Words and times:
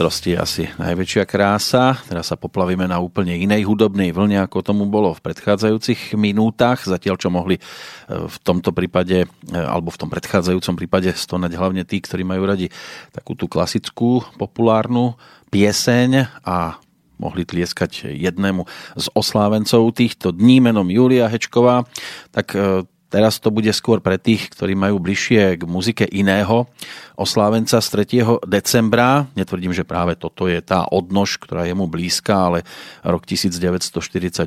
pestrosti 0.00 0.32
je 0.32 0.38
asi 0.40 0.64
najväčšia 0.80 1.28
krása. 1.28 1.92
Teraz 2.08 2.32
sa 2.32 2.36
poplavíme 2.40 2.88
na 2.88 3.04
úplne 3.04 3.36
inej 3.36 3.68
hudobnej 3.68 4.16
vlne, 4.16 4.40
ako 4.40 4.64
tomu 4.64 4.88
bolo 4.88 5.12
v 5.12 5.20
predchádzajúcich 5.20 6.16
minútach. 6.16 6.88
Zatiaľ, 6.88 7.20
čo 7.20 7.28
mohli 7.28 7.60
e, 7.60 7.62
v 8.08 8.36
tomto 8.40 8.72
prípade, 8.72 9.28
e, 9.28 9.60
alebo 9.60 9.92
v 9.92 10.00
tom 10.00 10.08
predchádzajúcom 10.08 10.80
prípade 10.80 11.12
stonať 11.12 11.52
hlavne 11.52 11.84
tí, 11.84 12.00
ktorí 12.00 12.24
majú 12.24 12.48
radi 12.48 12.72
takú 13.12 13.36
tú 13.36 13.44
klasickú, 13.44 14.24
populárnu 14.40 15.20
pieseň 15.52 16.32
a 16.48 16.80
mohli 17.20 17.44
tlieskať 17.44 18.16
jednému 18.16 18.64
z 18.96 19.06
oslávencov 19.12 19.84
týchto 19.92 20.32
dní 20.32 20.64
menom 20.64 20.88
Julia 20.88 21.28
Hečková, 21.28 21.84
tak 22.32 22.56
e, 22.56 22.88
Teraz 23.10 23.42
to 23.42 23.50
bude 23.50 23.74
skôr 23.74 23.98
pre 23.98 24.22
tých, 24.22 24.54
ktorí 24.54 24.78
majú 24.78 25.02
bližšie 25.02 25.58
k 25.58 25.62
muzike 25.66 26.06
iného 26.06 26.70
oslávenca 27.18 27.82
z 27.82 28.06
3. 28.06 28.46
decembra. 28.46 29.26
Netvrdím, 29.34 29.74
že 29.74 29.82
práve 29.82 30.14
toto 30.14 30.46
je 30.46 30.62
tá 30.62 30.86
odnož, 30.86 31.42
ktorá 31.42 31.66
je 31.66 31.74
mu 31.74 31.90
blízka, 31.90 32.46
ale 32.46 32.62
rok 33.02 33.26
1948 33.26 34.46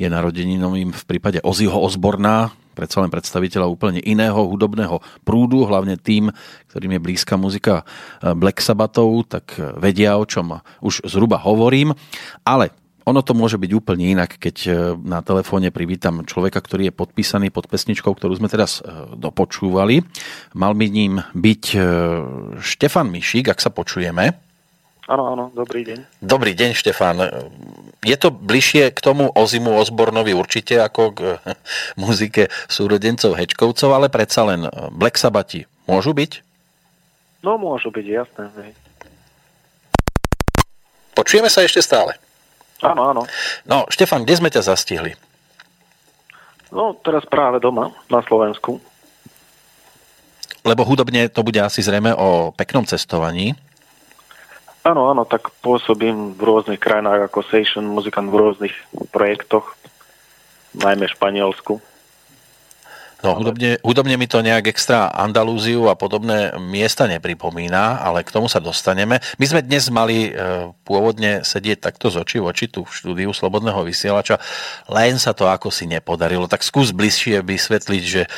je 0.00 0.08
narodeninovým 0.08 0.88
v 0.88 1.04
prípade 1.04 1.44
Ozzyho 1.44 1.76
Osborna, 1.76 2.48
predsa 2.72 3.04
len 3.04 3.12
predstaviteľa 3.12 3.68
úplne 3.68 4.00
iného 4.00 4.40
hudobného 4.40 5.04
prúdu, 5.24 5.68
hlavne 5.68 6.00
tým, 6.00 6.32
ktorým 6.72 6.96
je 6.96 7.04
blízka 7.04 7.36
muzika 7.36 7.84
Black 8.20 8.64
Sabbathov, 8.64 9.28
tak 9.28 9.52
vedia, 9.76 10.16
o 10.16 10.24
čom 10.24 10.64
už 10.80 11.04
zhruba 11.04 11.36
hovorím. 11.44 11.92
Ale 12.40 12.72
ono 13.06 13.22
to 13.22 13.38
môže 13.38 13.54
byť 13.54 13.70
úplne 13.70 14.18
inak, 14.18 14.34
keď 14.34 14.56
e, 14.66 14.70
na 14.98 15.22
telefóne 15.22 15.70
privítam 15.70 16.26
človeka, 16.26 16.58
ktorý 16.58 16.90
je 16.90 16.98
podpísaný 16.98 17.54
pod 17.54 17.70
pesničkou, 17.70 18.10
ktorú 18.10 18.34
sme 18.34 18.50
teraz 18.50 18.82
e, 18.82 19.14
dopočúvali. 19.14 20.02
Mal 20.58 20.74
by 20.74 20.86
ním 20.90 21.22
byť 21.30 21.64
e, 21.70 21.78
Štefan 22.58 23.06
Mišík, 23.14 23.46
ak 23.46 23.62
sa 23.62 23.70
počujeme. 23.70 24.34
Áno, 25.06 25.22
áno, 25.22 25.54
dobrý 25.54 25.86
deň. 25.86 26.18
Dobrý 26.18 26.50
deň, 26.58 26.74
Štefan. 26.74 27.22
Je 28.02 28.16
to 28.18 28.34
bližšie 28.34 28.90
k 28.90 28.98
tomu 28.98 29.30
Ozimu 29.30 29.78
Osbornovi 29.78 30.34
určite 30.34 30.82
ako 30.82 31.14
k 31.14 31.18
muzike 32.02 32.50
súrodencov 32.66 33.38
Hečkovcov, 33.38 33.86
ale 33.94 34.10
predsa 34.10 34.42
len 34.50 34.66
Black 34.90 35.14
Sabbati 35.14 35.62
môžu 35.86 36.10
byť? 36.10 36.42
No, 37.46 37.54
môžu 37.54 37.94
byť, 37.94 38.02
jasné. 38.02 38.74
Počujeme 41.14 41.46
sa 41.46 41.62
ešte 41.62 41.78
stále. 41.86 42.25
Áno, 42.84 43.02
áno. 43.08 43.22
No, 43.64 43.88
Štefan, 43.88 44.28
kde 44.28 44.36
sme 44.36 44.52
ťa 44.52 44.66
zastihli? 44.66 45.16
No, 46.68 46.92
teraz 47.00 47.24
práve 47.24 47.62
doma, 47.62 47.94
na 48.10 48.20
Slovensku. 48.26 48.82
Lebo 50.66 50.82
hudobne 50.82 51.30
to 51.30 51.46
bude 51.46 51.62
asi 51.62 51.80
zrejme 51.80 52.10
o 52.12 52.50
peknom 52.52 52.82
cestovaní. 52.82 53.54
Áno, 54.82 55.10
áno, 55.10 55.26
tak 55.26 55.50
pôsobím 55.62 56.34
v 56.34 56.42
rôznych 56.42 56.78
krajinách 56.78 57.30
ako 57.30 57.42
session 57.46 57.86
muzikant 57.86 58.30
v 58.30 58.38
rôznych 58.38 58.74
projektoch, 59.10 59.74
najmä 60.78 61.10
v 61.10 61.14
Španielsku. 61.16 61.72
No, 63.24 63.32
hudobne, 63.32 63.80
hudobne 63.80 64.20
mi 64.20 64.28
to 64.28 64.44
nejak 64.44 64.68
extra 64.68 65.08
Andalúziu 65.08 65.88
a 65.88 65.96
podobné 65.96 66.52
miesta 66.60 67.08
nepripomína, 67.08 68.04
ale 68.04 68.20
k 68.20 68.28
tomu 68.28 68.44
sa 68.44 68.60
dostaneme. 68.60 69.24
My 69.40 69.44
sme 69.48 69.64
dnes 69.64 69.88
mali 69.88 70.28
e, 70.28 70.70
pôvodne 70.84 71.40
sedieť 71.40 71.80
takto 71.80 72.12
z 72.12 72.20
očí 72.20 72.36
v 72.44 72.52
oči 72.52 72.68
tu 72.68 72.84
v 72.84 72.92
štúdiu 72.92 73.32
Slobodného 73.32 73.80
vysielača, 73.88 74.36
len 74.92 75.16
sa 75.16 75.32
to 75.32 75.48
ako 75.48 75.72
si 75.72 75.88
nepodarilo. 75.88 76.44
Tak 76.44 76.60
skús 76.60 76.92
bližšie 76.92 77.40
vysvetliť, 77.40 78.02
že 78.04 78.28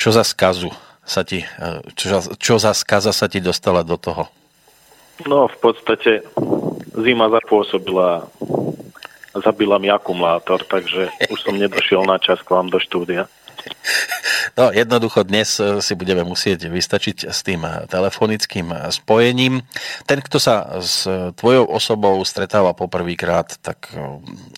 čo 0.00 0.16
za 0.16 0.24
skazu 0.24 0.72
sa 1.04 1.28
ti, 1.28 1.44
e, 1.44 1.92
čo, 1.92 2.24
čo 2.40 2.56
za 2.56 2.72
skaza 2.72 3.12
sa 3.12 3.28
ti 3.28 3.36
dostala 3.44 3.84
do 3.84 4.00
toho? 4.00 4.32
No, 5.28 5.44
v 5.44 5.56
podstate 5.60 6.24
zima 6.96 7.28
zapôsobila 7.28 8.32
zabila 9.32 9.80
mi 9.80 9.88
akumulátor, 9.88 10.60
takže 10.68 11.08
už 11.32 11.38
som 11.40 11.56
nedošiel 11.56 12.04
na 12.04 12.20
čas 12.20 12.40
k 12.44 12.52
vám 12.52 12.68
do 12.68 12.76
štúdia. 12.76 13.28
No, 14.52 14.68
jednoducho 14.68 15.24
dnes 15.24 15.56
eh, 15.56 15.80
si 15.80 15.96
budeme 15.96 16.28
musieť 16.28 16.68
vystačiť 16.68 17.32
s 17.32 17.40
tým 17.40 17.64
eh, 17.64 17.88
telefonickým 17.88 18.68
eh, 18.68 18.92
spojením. 18.92 19.64
Ten, 20.04 20.20
kto 20.20 20.36
sa 20.36 20.76
s 20.76 21.08
tvojou 21.40 21.64
osobou 21.72 22.20
stretáva 22.28 22.76
poprvýkrát, 22.76 23.56
tak 23.64 23.88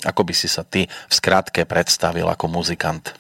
ako 0.03 0.21
by 0.27 0.35
si 0.35 0.51
sa 0.51 0.67
ty 0.67 0.91
v 0.91 1.13
skratke 1.15 1.63
predstavil 1.63 2.27
ako 2.27 2.51
muzikant? 2.51 3.15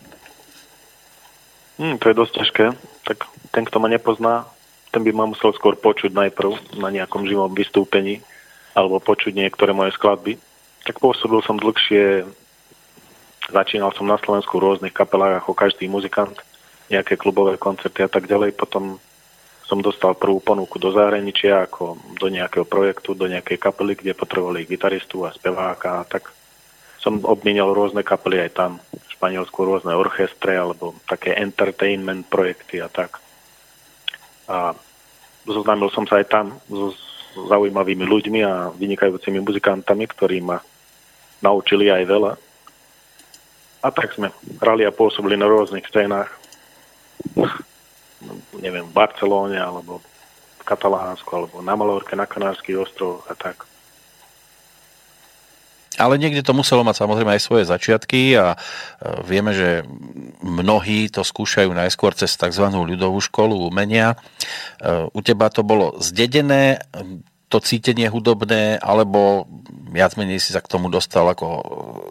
Hmm, 1.79 1.99
to 2.03 2.11
je 2.11 2.19
dosť 2.19 2.32
ťažké. 2.43 2.65
Tak 3.06 3.19
ten, 3.55 3.62
kto 3.67 3.79
ma 3.79 3.87
nepozná, 3.87 4.47
ten 4.91 5.06
by 5.06 5.15
ma 5.15 5.31
musel 5.31 5.55
skôr 5.55 5.79
počuť 5.79 6.11
najprv 6.11 6.79
na 6.79 6.91
nejakom 6.91 7.23
živom 7.27 7.55
vystúpení 7.55 8.19
alebo 8.75 8.99
počuť 8.99 9.31
niektoré 9.31 9.70
moje 9.70 9.94
skladby. 9.94 10.38
Tak 10.82 10.99
pôsobil 10.99 11.38
som 11.47 11.55
dlhšie 11.55 12.27
Začínal 13.44 13.93
som 13.93 14.09
na 14.09 14.17
Slovensku 14.17 14.56
v 14.56 14.65
rôznych 14.65 14.97
kapelách 14.97 15.44
ako 15.44 15.53
každý 15.53 15.85
muzikant, 15.85 16.32
nejaké 16.89 17.17
klubové 17.17 17.57
koncerty 17.57 18.05
a 18.05 18.11
tak 18.11 18.29
ďalej. 18.29 18.57
Potom 18.57 19.01
som 19.65 19.81
dostal 19.81 20.13
prvú 20.13 20.45
ponuku 20.45 20.77
do 20.77 20.93
zahraničia, 20.93 21.65
ako 21.65 21.97
do 22.21 22.29
nejakého 22.29 22.69
projektu, 22.69 23.17
do 23.17 23.25
nejakej 23.25 23.57
kapely, 23.57 23.97
kde 23.97 24.13
potrebovali 24.13 24.69
gitaristu 24.69 25.25
a 25.25 25.33
speváka 25.33 26.01
a 26.01 26.05
tak 26.05 26.29
som 27.01 27.21
obmienil 27.25 27.73
rôzne 27.73 28.01
kapely 28.01 28.41
aj 28.49 28.51
tam. 28.57 28.73
V 28.93 29.09
Španielsku 29.13 29.57
rôzne 29.61 29.93
orchestre 29.93 30.57
alebo 30.57 30.97
také 31.05 31.37
entertainment 31.37 32.29
projekty 32.29 32.81
a 32.81 32.89
tak. 32.89 33.21
A 34.49 34.77
zoznámil 35.45 35.89
som 35.93 36.05
sa 36.09 36.21
aj 36.21 36.27
tam 36.29 36.47
so 36.69 36.93
zaujímavými 37.35 38.05
ľuďmi 38.05 38.41
a 38.45 38.73
vynikajúcimi 38.73 39.41
muzikantami, 39.41 40.05
ktorí 40.09 40.41
ma 40.45 40.61
naučili 41.45 41.93
aj 41.93 42.05
veľa 42.09 42.33
a 43.85 43.89
tak 43.93 44.17
sme 44.17 44.33
hrali 44.65 44.89
a 44.89 44.95
pôsobili 44.97 45.37
na 45.37 45.45
rôznych 45.45 45.85
scénách. 45.85 46.33
Neviem, 48.61 48.85
v 48.88 48.97
Barcelóne, 48.97 49.61
alebo 49.61 50.00
v 50.61 50.62
Katalánsku, 50.65 51.29
alebo 51.32 51.61
na 51.61 51.76
Malorke, 51.76 52.17
na 52.17 52.29
Kanárskych 52.29 52.81
ostrovoch 52.81 53.25
a 53.29 53.35
tak. 53.37 53.69
Ale 55.94 56.19
niekde 56.19 56.43
to 56.43 56.56
muselo 56.56 56.82
mať 56.82 57.06
samozrejme 57.06 57.38
aj 57.38 57.43
svoje 57.43 57.65
začiatky 57.71 58.35
a 58.35 58.55
e, 58.55 58.56
vieme, 59.23 59.55
že 59.55 59.87
mnohí 60.43 61.06
to 61.06 61.23
skúšajú 61.23 61.71
najskôr 61.71 62.19
cez 62.19 62.35
tzv. 62.35 62.67
ľudovú 62.67 63.23
školu 63.23 63.70
umenia. 63.70 64.19
E, 64.82 65.06
u 65.06 65.20
teba 65.23 65.55
to 65.55 65.62
bolo 65.62 65.94
zdedené, 66.03 66.82
to 67.47 67.62
cítenie 67.62 68.11
hudobné, 68.11 68.82
alebo 68.82 69.47
viac 69.94 70.19
menej 70.19 70.43
si 70.43 70.50
sa 70.50 70.59
k 70.59 70.67
tomu 70.67 70.91
dostal 70.91 71.31
ako 71.31 71.47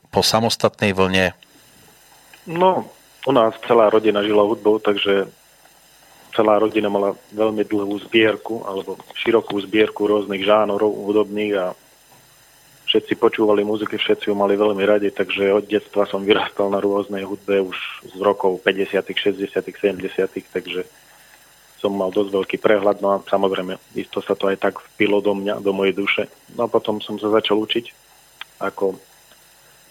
po 0.07 0.23
samostatnej 0.23 0.95
vlne? 0.95 1.35
No, 2.47 2.87
u 3.23 3.31
nás 3.31 3.55
celá 3.63 3.87
rodina 3.89 4.23
žila 4.23 4.43
hudbou, 4.43 4.79
takže 4.79 5.27
celá 6.35 6.59
rodina 6.59 6.89
mala 6.89 7.15
veľmi 7.31 7.63
dlhú 7.63 7.95
zbierku, 8.09 8.65
alebo 8.65 8.97
širokú 9.15 9.61
zbierku 9.63 10.09
rôznych 10.09 10.43
žánorov 10.43 10.91
hudobných 10.91 11.53
a 11.55 11.65
všetci 12.89 13.13
počúvali 13.15 13.63
muziky, 13.63 13.95
všetci 13.95 14.29
ju 14.29 14.35
mali 14.35 14.57
veľmi 14.59 14.83
radi, 14.83 15.09
takže 15.13 15.55
od 15.55 15.65
detstva 15.65 16.09
som 16.09 16.25
vyrastal 16.25 16.67
na 16.73 16.83
rôznej 16.83 17.23
hudbe 17.23 17.63
už 17.63 17.77
z 18.11 18.19
rokov 18.19 18.59
50., 18.65 19.01
60., 19.01 19.49
70., 19.49 20.53
takže 20.53 20.83
som 21.79 21.91
mal 21.95 22.15
dosť 22.15 22.31
veľký 22.31 22.57
prehľad, 22.63 23.03
no 23.03 23.09
a 23.11 23.17
samozrejme, 23.27 23.75
isto 23.99 24.23
sa 24.23 24.39
to 24.39 24.47
aj 24.47 24.57
tak 24.59 24.79
vpilo 24.93 25.19
do 25.19 25.35
mňa, 25.35 25.59
do 25.59 25.75
mojej 25.75 25.91
duše. 25.91 26.23
No 26.55 26.65
a 26.65 26.71
potom 26.71 27.03
som 27.03 27.19
sa 27.19 27.27
začal 27.27 27.59
učiť 27.59 27.91
ako 28.63 28.95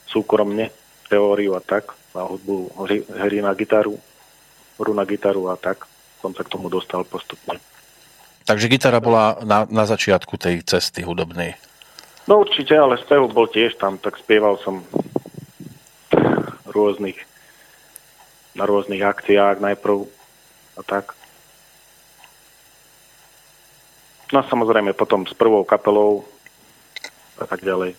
súkromne 0.08 0.73
teóriu 1.12 1.53
a 1.53 1.61
tak 1.61 1.93
na 2.17 2.25
hudbu, 2.25 2.73
hry 3.12 3.38
na 3.44 3.53
gitaru, 3.53 4.00
hru 4.81 4.93
na 4.97 5.05
gitaru 5.05 5.53
a 5.53 5.61
tak 5.61 5.85
som 6.25 6.32
sa 6.32 6.41
k 6.41 6.53
tomu 6.53 6.73
dostal 6.73 7.05
postupne. 7.05 7.61
Takže 8.49 8.73
gitara 8.73 8.99
bola 8.99 9.38
na, 9.44 9.69
na 9.69 9.85
začiatku 9.85 10.41
tej 10.41 10.64
cesty 10.64 11.05
hudobnej. 11.05 11.55
No 12.26 12.43
určite, 12.43 12.75
ale 12.75 12.99
spev 12.99 13.29
bol 13.31 13.47
tiež 13.50 13.76
tam, 13.76 13.99
tak 13.99 14.19
spieval 14.19 14.59
som 14.62 14.82
rôznych, 16.67 17.19
na 18.56 18.64
rôznych 18.64 19.03
akciách 19.03 19.61
najprv 19.62 20.06
a 20.79 20.82
tak. 20.82 21.14
No 24.32 24.41
a 24.41 24.49
samozrejme 24.49 24.97
potom 24.97 25.29
s 25.29 25.35
prvou 25.37 25.62
kapelou 25.62 26.25
a 27.37 27.44
tak 27.44 27.61
ďalej. 27.61 27.99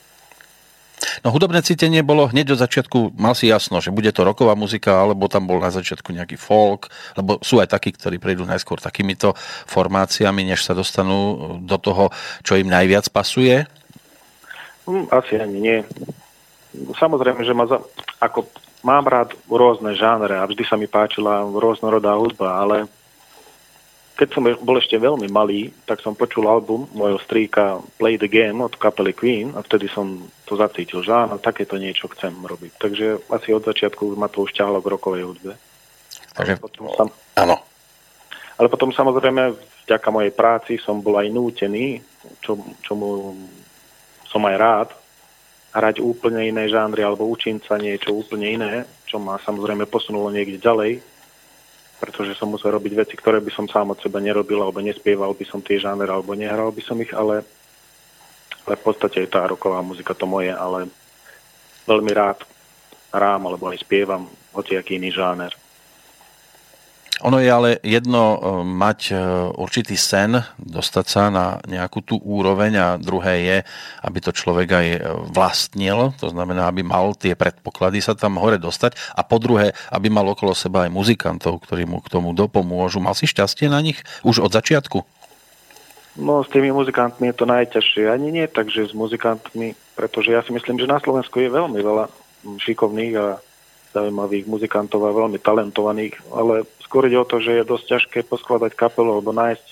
No 1.22 1.30
hudobné 1.30 1.62
cítenie 1.62 2.02
bolo 2.02 2.26
hneď 2.26 2.58
od 2.58 2.64
začiatku, 2.66 3.14
mal 3.14 3.38
si 3.38 3.54
jasno, 3.54 3.78
že 3.78 3.94
bude 3.94 4.10
to 4.10 4.26
roková 4.26 4.58
muzika, 4.58 5.06
alebo 5.06 5.30
tam 5.30 5.46
bol 5.46 5.62
na 5.62 5.70
začiatku 5.70 6.10
nejaký 6.10 6.42
folk, 6.42 6.90
lebo 7.14 7.38
sú 7.46 7.62
aj 7.62 7.70
takí, 7.70 7.94
ktorí 7.94 8.18
prejdú 8.18 8.50
najskôr 8.50 8.82
takýmito 8.82 9.38
formáciami, 9.70 10.42
než 10.42 10.66
sa 10.66 10.74
dostanú 10.74 11.62
do 11.62 11.78
toho, 11.78 12.10
čo 12.42 12.58
im 12.58 12.74
najviac 12.74 13.14
pasuje? 13.14 13.70
Hm, 14.90 15.06
asi 15.14 15.38
ani 15.38 15.58
nie. 15.62 15.78
Samozrejme, 16.98 17.46
že 17.46 17.54
ma 17.54 17.70
za, 17.70 17.78
ako 18.18 18.50
mám 18.82 19.06
rád 19.06 19.38
rôzne 19.48 19.94
žánre 19.94 20.36
a 20.36 20.50
vždy 20.50 20.64
sa 20.66 20.76
mi 20.76 20.90
páčila 20.90 21.46
rôznorodá 21.46 22.18
hudba, 22.18 22.58
ale 22.58 22.90
keď 24.14 24.28
som 24.30 24.46
bol 24.46 24.78
ešte 24.78 24.94
veľmi 25.02 25.26
malý, 25.34 25.74
tak 25.90 25.98
som 25.98 26.14
počul 26.14 26.46
album 26.46 26.86
mojho 26.94 27.18
strýka 27.26 27.82
Play 27.98 28.22
the 28.22 28.30
Game 28.30 28.62
od 28.62 28.78
kapely 28.78 29.10
Queen 29.10 29.58
a 29.58 29.66
vtedy 29.66 29.90
som 29.90 30.30
to 30.46 30.54
zacítil, 30.54 31.02
že 31.02 31.10
áno, 31.10 31.42
takéto 31.42 31.82
niečo 31.82 32.06
chcem 32.14 32.30
robiť. 32.30 32.78
Takže 32.78 33.08
asi 33.34 33.50
od 33.50 33.66
začiatku 33.66 34.14
ma 34.14 34.30
to 34.30 34.46
už 34.46 34.54
ťahlo 34.54 34.86
k 34.86 34.92
rokovej 34.94 35.24
hudbe. 35.26 35.54
Takže, 36.38 36.62
potom 36.62 36.86
sam... 36.94 37.10
áno. 37.42 37.58
Ale 38.62 38.70
potom 38.70 38.94
samozrejme 38.94 39.58
vďaka 39.90 40.10
mojej 40.14 40.34
práci 40.34 40.74
som 40.78 41.02
bol 41.02 41.18
aj 41.18 41.34
nútený, 41.34 41.98
čo, 42.46 42.62
čomu 42.86 43.34
som 44.30 44.46
aj 44.46 44.56
rád, 44.62 44.90
hrať 45.74 46.06
úplne 46.06 46.54
iné 46.54 46.70
žánry 46.70 47.02
alebo 47.02 47.26
učiť 47.34 47.66
sa 47.66 47.82
niečo 47.82 48.14
úplne 48.14 48.46
iné, 48.46 48.74
čo 49.10 49.18
ma 49.18 49.42
samozrejme 49.42 49.90
posunulo 49.90 50.30
niekde 50.30 50.62
ďalej 50.62 51.02
pretože 52.04 52.36
som 52.36 52.52
musel 52.52 52.76
robiť 52.76 53.00
veci, 53.00 53.16
ktoré 53.16 53.40
by 53.40 53.48
som 53.56 53.64
sám 53.64 53.96
od 53.96 54.00
seba 54.04 54.20
nerobil, 54.20 54.60
alebo 54.60 54.84
nespieval 54.84 55.32
by 55.32 55.48
som 55.48 55.64
tie 55.64 55.80
žáner, 55.80 56.12
alebo 56.12 56.36
nehral 56.36 56.68
by 56.76 56.84
som 56.84 57.00
ich, 57.00 57.16
ale, 57.16 57.48
ale 58.68 58.76
v 58.76 58.84
podstate 58.84 59.24
je 59.24 59.32
tá 59.32 59.48
roková 59.48 59.80
muzika 59.80 60.12
to 60.12 60.28
moje, 60.28 60.52
ale 60.52 60.92
veľmi 61.88 62.12
rád 62.12 62.44
hrám, 63.16 63.48
alebo 63.48 63.72
aj 63.72 63.80
spievam 63.88 64.28
hociaký 64.52 65.00
iný 65.00 65.16
žáner. 65.16 65.56
Ono 67.24 67.40
je 67.40 67.48
ale 67.48 67.80
jedno 67.88 68.36
e, 68.36 68.38
mať 68.68 69.00
e, 69.10 69.14
určitý 69.56 69.96
sen, 69.96 70.44
dostať 70.60 71.06
sa 71.08 71.32
na 71.32 71.64
nejakú 71.64 72.04
tú 72.04 72.20
úroveň 72.20 72.72
a 72.76 72.88
druhé 73.00 73.34
je, 73.48 73.58
aby 74.04 74.20
to 74.20 74.36
človek 74.36 74.68
aj 74.68 74.88
e, 74.92 75.00
vlastnil, 75.32 76.12
to 76.20 76.28
znamená, 76.28 76.68
aby 76.68 76.84
mal 76.84 77.16
tie 77.16 77.32
predpoklady 77.32 78.04
sa 78.04 78.12
tam 78.12 78.36
hore 78.44 78.60
dostať 78.60 79.00
a 79.16 79.24
po 79.24 79.40
druhé, 79.40 79.72
aby 79.96 80.12
mal 80.12 80.28
okolo 80.28 80.52
seba 80.52 80.84
aj 80.84 80.92
muzikantov, 80.92 81.64
ktorí 81.64 81.88
mu 81.88 82.04
k 82.04 82.12
tomu 82.12 82.36
dopomôžu. 82.36 83.00
Mal 83.00 83.16
si 83.16 83.24
šťastie 83.24 83.72
na 83.72 83.80
nich 83.80 84.04
už 84.28 84.44
od 84.44 84.52
začiatku? 84.52 85.08
No 86.20 86.44
s 86.44 86.52
tými 86.52 86.76
muzikantmi 86.76 87.32
je 87.32 87.40
to 87.40 87.48
najťažšie. 87.48 88.12
Ani 88.12 88.36
nie 88.36 88.46
takže 88.52 88.92
s 88.92 88.94
muzikantmi, 88.94 89.80
pretože 89.96 90.30
ja 90.30 90.44
si 90.44 90.52
myslím, 90.52 90.76
že 90.76 90.92
na 90.92 91.00
Slovensku 91.00 91.40
je 91.40 91.50
veľmi 91.50 91.80
veľa 91.80 92.06
šikovných 92.60 93.14
a 93.16 93.40
zaujímavých 93.94 94.50
muzikantov 94.50 95.06
a 95.06 95.16
veľmi 95.16 95.40
talentovaných, 95.40 96.18
ale 96.34 96.66
skôr 96.94 97.10
ide 97.10 97.18
o 97.18 97.26
to, 97.26 97.42
že 97.42 97.58
je 97.58 97.66
dosť 97.66 97.86
ťažké 97.90 98.20
poskladať 98.30 98.78
kapelu 98.78 99.18
alebo 99.18 99.34
nájsť 99.34 99.66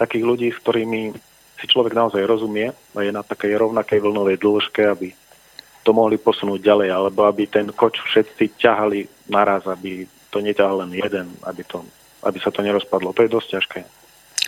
takých 0.00 0.24
ľudí, 0.24 0.48
s 0.48 0.56
ktorými 0.64 1.12
si 1.60 1.66
človek 1.68 1.92
naozaj 1.92 2.24
rozumie 2.24 2.72
a 2.72 2.98
je 3.04 3.12
na 3.12 3.20
takej 3.20 3.52
rovnakej 3.60 4.00
vlnovej 4.00 4.40
dĺžke, 4.40 4.80
aby 4.80 5.12
to 5.84 5.92
mohli 5.92 6.16
posunúť 6.16 6.64
ďalej, 6.64 6.88
alebo 6.88 7.28
aby 7.28 7.44
ten 7.44 7.68
koč 7.68 8.00
všetci 8.00 8.56
ťahali 8.56 9.28
naraz, 9.28 9.68
aby 9.68 10.08
to 10.32 10.40
neťahal 10.40 10.88
len 10.88 10.96
jeden, 10.96 11.36
aby, 11.44 11.60
to, 11.68 11.84
aby 12.24 12.40
sa 12.40 12.48
to 12.48 12.64
nerozpadlo. 12.64 13.12
To 13.12 13.20
je 13.20 13.28
dosť 13.28 13.48
ťažké. 13.52 13.80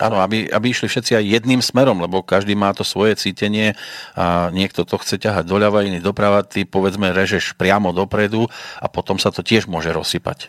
Áno, 0.00 0.24
aby, 0.24 0.48
aby 0.48 0.72
išli 0.72 0.88
všetci 0.88 1.20
aj 1.20 1.24
jedným 1.36 1.60
smerom, 1.60 2.00
lebo 2.00 2.24
každý 2.24 2.56
má 2.56 2.72
to 2.72 2.80
svoje 2.80 3.20
cítenie 3.20 3.76
a 4.16 4.48
niekto 4.48 4.88
to 4.88 4.96
chce 4.96 5.20
ťahať 5.20 5.44
doľava, 5.44 5.84
iný 5.84 6.00
doprava, 6.00 6.48
ty 6.48 6.64
povedzme 6.64 7.12
režeš 7.12 7.60
priamo 7.60 7.92
dopredu 7.92 8.48
a 8.80 8.88
potom 8.88 9.20
sa 9.20 9.28
to 9.28 9.44
tiež 9.44 9.68
môže 9.68 9.92
rozsypať. 9.92 10.48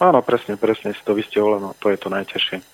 Áno, 0.00 0.24
presne, 0.24 0.56
presne 0.56 0.96
si 0.96 1.02
to 1.04 1.12
vystihol, 1.12 1.60
no 1.60 1.76
to 1.76 1.92
je 1.92 1.98
to 2.00 2.08
najťažšie. 2.08 2.64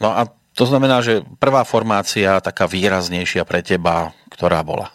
No 0.00 0.16
a 0.16 0.24
to 0.56 0.64
znamená, 0.64 1.04
že 1.04 1.20
prvá 1.36 1.68
formácia 1.68 2.40
taká 2.40 2.64
výraznejšia 2.64 3.44
pre 3.44 3.60
teba, 3.60 4.16
ktorá 4.32 4.64
bola? 4.64 4.88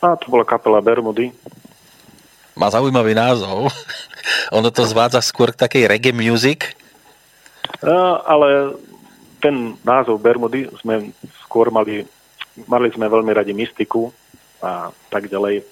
A 0.00 0.16
to 0.16 0.32
bola 0.32 0.48
kapela 0.48 0.80
Bermudy. 0.80 1.28
Má 2.56 2.72
zaujímavý 2.72 3.12
názov. 3.12 3.68
ono 4.58 4.68
to 4.72 4.88
zvádza 4.88 5.20
skôr 5.20 5.52
k 5.52 5.60
takej 5.68 5.84
reggae 5.88 6.12
music. 6.16 6.72
A, 7.84 8.24
ale 8.24 8.80
ten 9.44 9.76
názov 9.84 10.24
Bermudy 10.24 10.72
sme 10.80 11.12
skôr 11.44 11.68
mali, 11.68 12.08
mali 12.64 12.88
sme 12.90 13.12
veľmi 13.12 13.32
radi 13.36 13.52
mystiku 13.52 14.08
a 14.58 14.90
tak 15.12 15.30
ďalej 15.30 15.62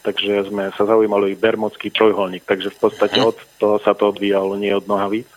takže 0.00 0.48
sme 0.48 0.72
sa 0.74 0.84
zaujímali 0.88 1.36
bermodský 1.36 1.92
trojholník, 1.92 2.44
takže 2.48 2.72
v 2.72 2.78
podstate 2.80 3.18
od 3.20 3.36
toho 3.60 3.76
sa 3.80 3.92
to 3.92 4.10
odvíjalo, 4.12 4.56
nie 4.56 4.72
od 4.72 4.88
nohavíc. 4.88 5.28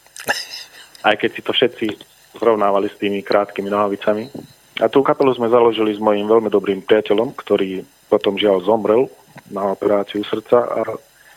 Aj 1.03 1.15
keď 1.19 1.29
si 1.35 1.41
to 1.43 1.51
všetci 1.51 1.87
zrovnávali 2.39 2.89
s 2.89 2.97
tými 2.97 3.21
krátkými 3.21 3.69
nohavicami. 3.69 4.31
A 4.81 4.89
tú 4.89 5.05
kapelu 5.05 5.29
sme 5.37 5.53
založili 5.53 5.93
s 5.93 6.01
mojim 6.01 6.25
veľmi 6.25 6.49
dobrým 6.49 6.81
priateľom, 6.81 7.37
ktorý 7.37 7.85
potom 8.09 8.39
žiaľ 8.39 8.65
zomrel 8.65 9.05
na 9.53 9.69
operáciu 9.69 10.25
srdca 10.25 10.65
a 10.65 10.81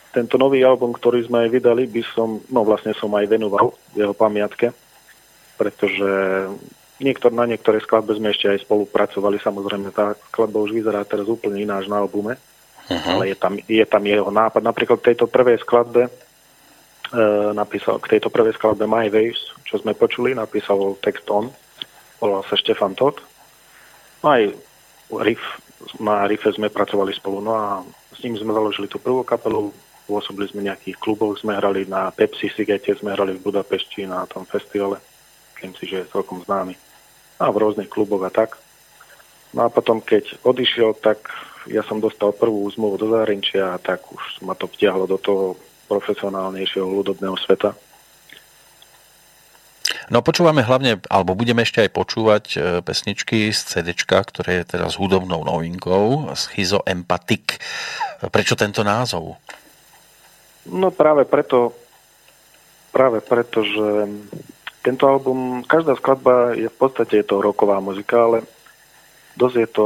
tento 0.09 0.41
nový 0.41 0.65
album, 0.65 0.95
ktorý 0.97 1.29
sme 1.29 1.45
aj 1.45 1.49
vydali, 1.53 1.83
by 1.85 2.01
som, 2.17 2.41
no 2.49 2.65
vlastne 2.65 2.97
som 2.97 3.13
aj 3.13 3.29
venoval 3.29 3.77
jeho 3.93 4.17
pamiatke, 4.17 4.73
pretože 5.53 6.09
niektor, 6.97 7.29
na 7.29 7.45
niektoré 7.45 7.77
skladbe 7.81 8.17
sme 8.17 8.33
ešte 8.33 8.49
aj 8.49 8.65
spolupracovali, 8.65 9.37
samozrejme 9.37 9.93
tá 9.93 10.17
skladba 10.33 10.65
už 10.65 10.73
vyzerá 10.73 11.05
teraz 11.05 11.29
úplne 11.29 11.61
ináč 11.61 11.85
na 11.85 12.01
albume, 12.01 12.41
uh-huh. 12.87 13.13
ale 13.19 13.31
je 13.31 13.37
tam, 13.37 13.53
je 13.59 13.85
tam 13.85 14.03
jeho 14.03 14.31
nápad. 14.31 14.63
Napríklad 14.63 14.97
v 15.03 15.07
tejto 15.13 15.27
prvej 15.27 15.59
skladbe 15.61 16.07
e, 16.07 16.11
napísal, 17.53 17.99
k 17.99 18.17
tejto 18.17 18.31
prvej 18.31 18.55
skladbe 18.55 18.87
My 18.87 19.11
Waves, 19.11 19.53
čo 19.67 19.79
sme 19.79 19.93
počuli, 19.93 20.31
napísal 20.33 20.95
text 21.03 21.27
on, 21.27 21.51
volal 22.19 22.43
sa 22.47 22.55
Štefan 22.55 22.95
Todd. 22.95 23.19
No 24.23 24.33
aj 24.33 24.55
riff, 25.23 25.43
na 26.01 26.25
riffe 26.25 26.49
sme 26.55 26.73
pracovali 26.73 27.13
spolu, 27.13 27.43
no 27.43 27.51
a 27.53 27.65
s 28.15 28.23
ním 28.25 28.39
sme 28.39 28.55
založili 28.55 28.89
tú 28.89 28.97
prvú 28.97 29.21
kapelu, 29.21 29.69
pôsobili 30.07 30.47
sme 30.49 30.63
v 30.63 30.67
nejakých 30.73 30.97
kluboch, 30.97 31.37
sme 31.37 31.53
hrali 31.53 31.85
na 31.85 32.09
Pepsi 32.09 32.49
Sigete, 32.49 32.95
sme 32.95 33.13
hrali 33.13 33.35
v 33.35 33.43
Budapešti 33.43 34.07
na 34.07 34.25
tom 34.25 34.47
festivale, 34.47 34.97
myslím 35.55 35.73
si, 35.77 35.83
že 35.85 35.95
je 36.01 36.11
celkom 36.11 36.41
známy. 36.47 36.73
A 37.37 37.53
v 37.53 37.61
rôznych 37.61 37.91
kluboch 37.91 38.25
a 38.25 38.33
tak. 38.33 38.57
No 39.53 39.67
a 39.67 39.69
potom, 39.69 40.01
keď 40.01 40.41
odišiel, 40.41 40.97
tak 40.97 41.29
ja 41.67 41.83
som 41.83 41.99
dostal 41.99 42.31
prvú 42.31 42.67
zmluvu 42.71 42.95
do 42.99 43.07
zahraničia 43.11 43.75
a 43.75 43.81
tak 43.81 44.03
už 44.07 44.43
ma 44.43 44.55
to 44.55 44.67
vtiahlo 44.67 45.07
do 45.07 45.19
toho 45.19 45.55
profesionálnejšieho 45.87 46.87
ľudobného 46.87 47.35
sveta. 47.39 47.75
No 50.07 50.23
počúvame 50.23 50.63
hlavne, 50.63 51.03
alebo 51.11 51.35
budeme 51.35 51.67
ešte 51.67 51.83
aj 51.83 51.91
počúvať 51.91 52.43
e, 52.55 52.57
pesničky 52.79 53.51
z 53.51 53.59
CD, 53.59 53.91
ktoré 53.95 54.63
je 54.63 54.79
teraz 54.79 54.95
hudobnou 54.95 55.43
novinkou, 55.43 56.31
Schizoempatik. 56.31 57.59
Prečo 58.31 58.55
tento 58.55 58.87
názov? 58.87 59.35
No 60.67 60.91
práve 60.95 61.27
preto, 61.27 61.75
práve 62.95 63.19
preto, 63.19 63.67
že 63.67 63.87
tento 64.79 65.11
album, 65.11 65.63
každá 65.67 65.99
skladba 65.99 66.55
je 66.55 66.71
v 66.71 66.77
podstate 66.79 67.19
je 67.19 67.27
to 67.27 67.43
roková 67.43 67.83
muzika, 67.83 68.31
ale 68.31 68.47
dosť 69.35 69.55
je 69.59 69.69
to 69.71 69.85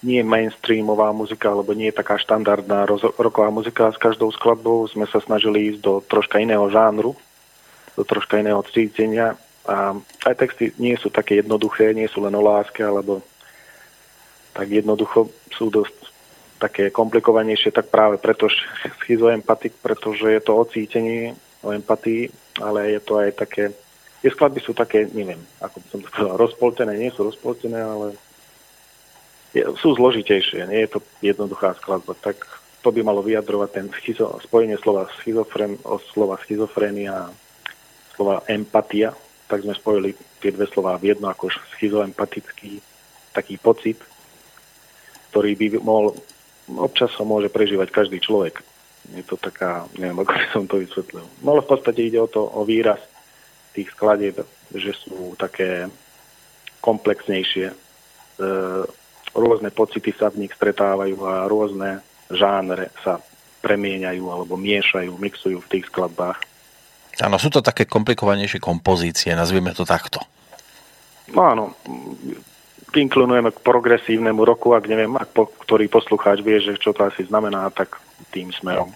nie 0.00 0.24
mainstreamová 0.24 1.12
muzika, 1.12 1.52
alebo 1.52 1.76
nie 1.76 1.92
je 1.92 2.00
taká 2.00 2.16
štandardná 2.16 2.88
roková 3.20 3.52
muzika. 3.52 3.92
S 3.92 4.00
každou 4.00 4.32
skladbou 4.32 4.88
sme 4.88 5.04
sa 5.04 5.20
snažili 5.20 5.72
ísť 5.72 5.80
do 5.84 6.00
troška 6.00 6.40
iného 6.40 6.64
žánru, 6.72 7.12
do 7.96 8.02
troška 8.04 8.40
iného 8.40 8.60
cítenia. 8.64 9.36
A 9.68 9.92
aj 10.24 10.34
texty 10.40 10.72
nie 10.80 10.96
sú 10.96 11.12
také 11.12 11.44
jednoduché, 11.44 11.92
nie 11.92 12.08
sú 12.08 12.24
len 12.24 12.32
o 12.32 12.40
láske, 12.40 12.80
alebo 12.80 13.20
tak 14.56 14.72
jednoducho 14.72 15.28
sú 15.52 15.68
dosť 15.68 15.94
také 16.60 16.92
komplikovanejšie, 16.92 17.72
tak 17.72 17.88
práve 17.88 18.20
preto 18.20 18.48
schizoempatik, 19.04 19.80
pretože 19.80 20.28
je 20.28 20.40
to 20.44 20.52
o 20.56 20.64
cítení, 20.68 21.32
o 21.64 21.72
empatii, 21.72 22.28
ale 22.60 22.96
je 22.96 23.00
to 23.00 23.16
aj 23.16 23.32
také, 23.36 23.72
tie 24.20 24.30
skladby 24.32 24.60
sú 24.60 24.76
také, 24.76 25.08
neviem, 25.12 25.40
ako 25.60 25.76
by 25.80 25.86
som 25.88 26.00
to 26.04 26.08
povedal, 26.12 26.36
rozpoltené, 26.36 26.92
nie 27.00 27.12
sú 27.12 27.24
rozpoltené, 27.24 27.80
ale 27.80 28.12
sú 29.52 29.88
zložitejšie, 29.98 30.70
nie 30.70 30.86
je 30.86 30.90
to 30.94 30.98
jednoduchá 31.22 31.74
skladba, 31.78 32.14
tak 32.18 32.46
to 32.80 32.88
by 32.94 33.04
malo 33.04 33.20
vyjadrovať 33.20 33.70
ten 33.70 33.86
schizo, 33.92 34.40
spojenie 34.40 34.78
slova, 34.80 35.10
schizofren, 35.20 35.76
slova 36.14 36.40
schizofrenia 36.40 37.28
a 37.28 37.32
slova 38.16 38.40
empatia, 38.48 39.12
tak 39.50 39.66
sme 39.66 39.74
spojili 39.74 40.14
tie 40.38 40.54
dve 40.54 40.64
slova 40.70 40.96
v 40.96 41.12
jedno 41.12 41.28
ako 41.28 41.50
schizoempatický 41.76 42.80
taký 43.34 43.58
pocit, 43.58 43.98
ktorý 45.30 45.54
by 45.58 45.66
mohol, 45.82 46.14
občas 46.78 47.10
sa 47.14 47.26
môže 47.26 47.50
prežívať 47.50 47.90
každý 47.90 48.18
človek. 48.22 48.62
Je 49.10 49.26
to 49.26 49.34
taká, 49.34 49.90
neviem, 49.98 50.22
ako 50.22 50.32
by 50.32 50.46
som 50.54 50.64
to 50.70 50.76
vysvetlil. 50.78 51.26
No 51.42 51.58
ale 51.58 51.66
v 51.66 51.70
podstate 51.74 52.00
ide 52.06 52.22
o 52.22 52.30
to, 52.30 52.46
o 52.46 52.62
výraz 52.62 53.02
tých 53.74 53.90
skladieb, 53.94 54.38
že 54.70 54.92
sú 54.94 55.34
také 55.34 55.90
komplexnejšie, 56.82 57.70
e, 57.70 57.74
rôzne 59.34 59.70
pocity 59.70 60.10
sa 60.14 60.30
v 60.30 60.46
nich 60.46 60.52
stretávajú 60.54 61.16
a 61.22 61.46
rôzne 61.46 62.02
žánre 62.30 62.90
sa 63.02 63.18
premieňajú 63.60 64.24
alebo 64.24 64.56
miešajú, 64.56 65.12
mixujú 65.20 65.58
v 65.60 65.70
tých 65.70 65.84
skladbách. 65.92 66.40
Áno, 67.20 67.36
sú 67.36 67.52
to 67.52 67.60
také 67.60 67.84
komplikovanejšie 67.84 68.62
kompozície, 68.62 69.36
nazvime 69.36 69.76
to 69.76 69.84
takto. 69.84 70.24
No 71.30 71.46
áno, 71.46 71.64
inklinujeme 72.96 73.52
k 73.54 73.62
progresívnemu 73.62 74.40
roku, 74.42 74.72
ak 74.72 74.88
neviem, 74.88 75.12
ak 75.14 75.30
po, 75.30 75.46
ktorý 75.46 75.86
poslucháč 75.86 76.42
vie, 76.42 76.58
že 76.58 76.80
čo 76.80 76.90
to 76.96 77.06
asi 77.06 77.28
znamená, 77.28 77.68
tak 77.70 78.00
tým 78.34 78.50
smerom. 78.50 78.90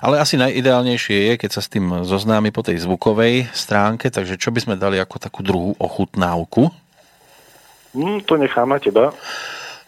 Ale 0.00 0.16
asi 0.16 0.40
najideálnejšie 0.40 1.32
je, 1.32 1.34
keď 1.36 1.50
sa 1.50 1.60
s 1.60 1.68
tým 1.68 2.06
zoznámi 2.06 2.54
po 2.54 2.64
tej 2.64 2.80
zvukovej 2.80 3.52
stránke, 3.52 4.08
takže 4.08 4.40
čo 4.40 4.48
by 4.54 4.60
sme 4.64 4.74
dali 4.80 4.96
ako 4.96 5.20
takú 5.20 5.44
druhú 5.44 5.76
ochutnávku? 5.76 6.72
Mm, 7.94 8.24
to 8.24 8.34
nechám 8.40 8.70
na 8.70 8.80
teba. 8.80 9.12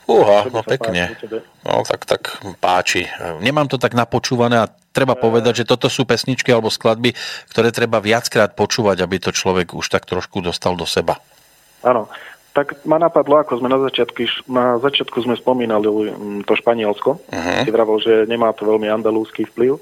Uha, 0.06 0.46
no 0.54 0.62
pekne. 0.62 1.18
No 1.66 1.82
tak, 1.82 2.06
tak 2.06 2.22
páči. 2.62 3.10
Nemám 3.42 3.66
to 3.66 3.75
tak 3.75 3.98
napočúvané 3.98 4.62
a 4.62 4.70
treba 4.94 5.18
povedať, 5.18 5.62
že 5.62 5.68
toto 5.68 5.90
sú 5.90 6.06
pesničky 6.06 6.54
alebo 6.54 6.70
skladby, 6.70 7.12
ktoré 7.50 7.75
treba 7.75 7.98
viackrát 7.98 8.54
počúvať, 8.54 9.02
aby 9.02 9.18
to 9.18 9.34
človek 9.34 9.75
už 9.75 9.90
tak 9.90 10.06
trošku 10.06 10.40
dostal 10.40 10.78
do 10.78 10.86
seba. 10.86 11.18
Áno. 11.82 12.06
Tak 12.56 12.88
ma 12.88 12.96
napadlo, 12.96 13.36
ako 13.36 13.60
sme 13.60 13.68
na 13.68 13.76
začiatku, 13.76 14.48
na 14.48 14.80
začiatku 14.80 15.20
sme 15.20 15.36
spomínali 15.36 16.08
mm, 16.08 16.48
to 16.48 16.56
Španielsko. 16.56 17.20
Uh-huh. 17.20 17.60
Si 17.60 17.68
vravel, 17.68 18.00
že 18.00 18.25
nemá 18.25 18.48
to 18.56 18.64
veľmi 18.64 18.88
andalúzsky 18.88 19.44
vplyv, 19.44 19.76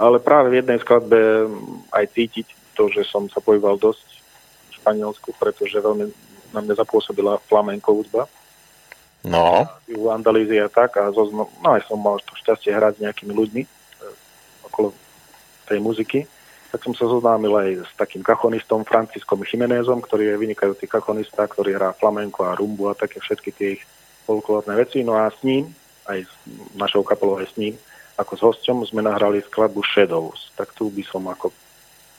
ale 0.00 0.16
práve 0.16 0.48
v 0.48 0.64
jednej 0.64 0.80
skladbe 0.80 1.52
aj 1.92 2.08
cítiť 2.16 2.48
to, 2.72 2.88
že 2.88 3.04
som 3.04 3.28
sa 3.28 3.44
pojíval 3.44 3.76
dosť 3.76 4.08
v 4.08 4.72
Španielsku, 4.80 5.36
pretože 5.36 5.76
veľmi 5.76 6.08
na 6.56 6.64
mňa 6.64 6.80
zapôsobila 6.80 7.44
flamenko 7.44 8.00
hudba. 8.00 8.24
No. 9.26 9.66
U 9.90 10.14
Andalízia 10.14 10.70
tak 10.70 10.94
a 10.94 11.10
zo, 11.10 11.26
no 11.34 11.68
aj 11.74 11.82
som 11.90 11.98
mal 11.98 12.22
to 12.22 12.38
šťastie 12.38 12.70
hrať 12.70 12.92
s 12.98 13.02
nejakými 13.02 13.34
ľuďmi 13.34 13.62
e, 13.66 13.68
okolo 14.70 14.94
tej 15.66 15.78
muziky. 15.82 16.20
Tak 16.68 16.84
som 16.84 16.94
sa 16.94 17.08
zoznámil 17.08 17.50
aj 17.56 17.70
s 17.88 17.92
takým 17.96 18.20
kachonistom 18.20 18.84
Franciskom 18.84 19.40
Chimenezom, 19.42 20.04
ktorý 20.04 20.36
je 20.36 20.42
vynikajúci 20.42 20.84
kachonista, 20.84 21.48
ktorý 21.48 21.74
hrá 21.74 21.96
flamenko 21.96 22.44
a 22.44 22.54
rumbu 22.54 22.92
a 22.92 22.98
také 22.98 23.18
všetky 23.18 23.50
tie 23.56 23.68
ich 23.80 23.82
folklórne 24.28 24.76
veci. 24.76 25.00
No 25.00 25.16
a 25.16 25.32
s 25.32 25.40
ním, 25.40 25.72
aj 26.06 26.28
s 26.28 26.32
našou 26.76 27.00
kapelou 27.02 27.40
aj 27.40 27.48
s 27.50 27.56
ním, 27.56 27.74
ako 28.20 28.32
s 28.36 28.44
hosťom 28.44 28.84
sme 28.84 29.00
nahrali 29.00 29.40
skladbu 29.40 29.80
Shadows. 29.80 30.52
Tak 30.54 30.76
tu 30.76 30.92
by 30.92 31.02
som 31.08 31.24
ako 31.26 31.50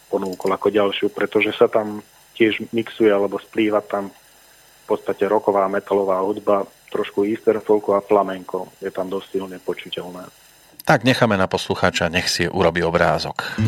ponúkol 0.10 0.50
ako 0.50 0.74
ďalšiu, 0.74 1.14
pretože 1.14 1.54
sa 1.54 1.70
tam 1.70 2.02
tiež 2.34 2.74
mixuje 2.74 3.14
alebo 3.14 3.38
splýva 3.38 3.86
tam 3.86 4.10
v 4.10 4.86
podstate 4.90 5.30
roková 5.30 5.70
metalová 5.70 6.26
hudba 6.26 6.66
trošku 6.90 7.24
easter 7.24 7.62
folku 7.62 7.94
a 7.94 8.02
flamenko. 8.02 8.74
Je 8.82 8.90
tam 8.92 9.08
dosť 9.08 9.28
silne 9.30 9.58
počuteľné. 9.62 10.26
Tak 10.84 11.06
necháme 11.06 11.38
na 11.38 11.46
poslucháča, 11.46 12.10
nech 12.10 12.26
si 12.26 12.50
urobí 12.50 12.82
obrázok. 12.82 13.62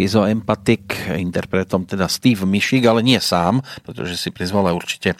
Schizoempatik, 0.00 1.12
interpretom 1.20 1.84
teda 1.84 2.08
Steve 2.08 2.48
Mišik, 2.48 2.88
ale 2.88 3.04
nie 3.04 3.20
sám, 3.20 3.60
pretože 3.84 4.16
si 4.16 4.32
prizval 4.32 4.72
aj 4.72 4.74
určite 4.80 5.08
e, 5.12 5.16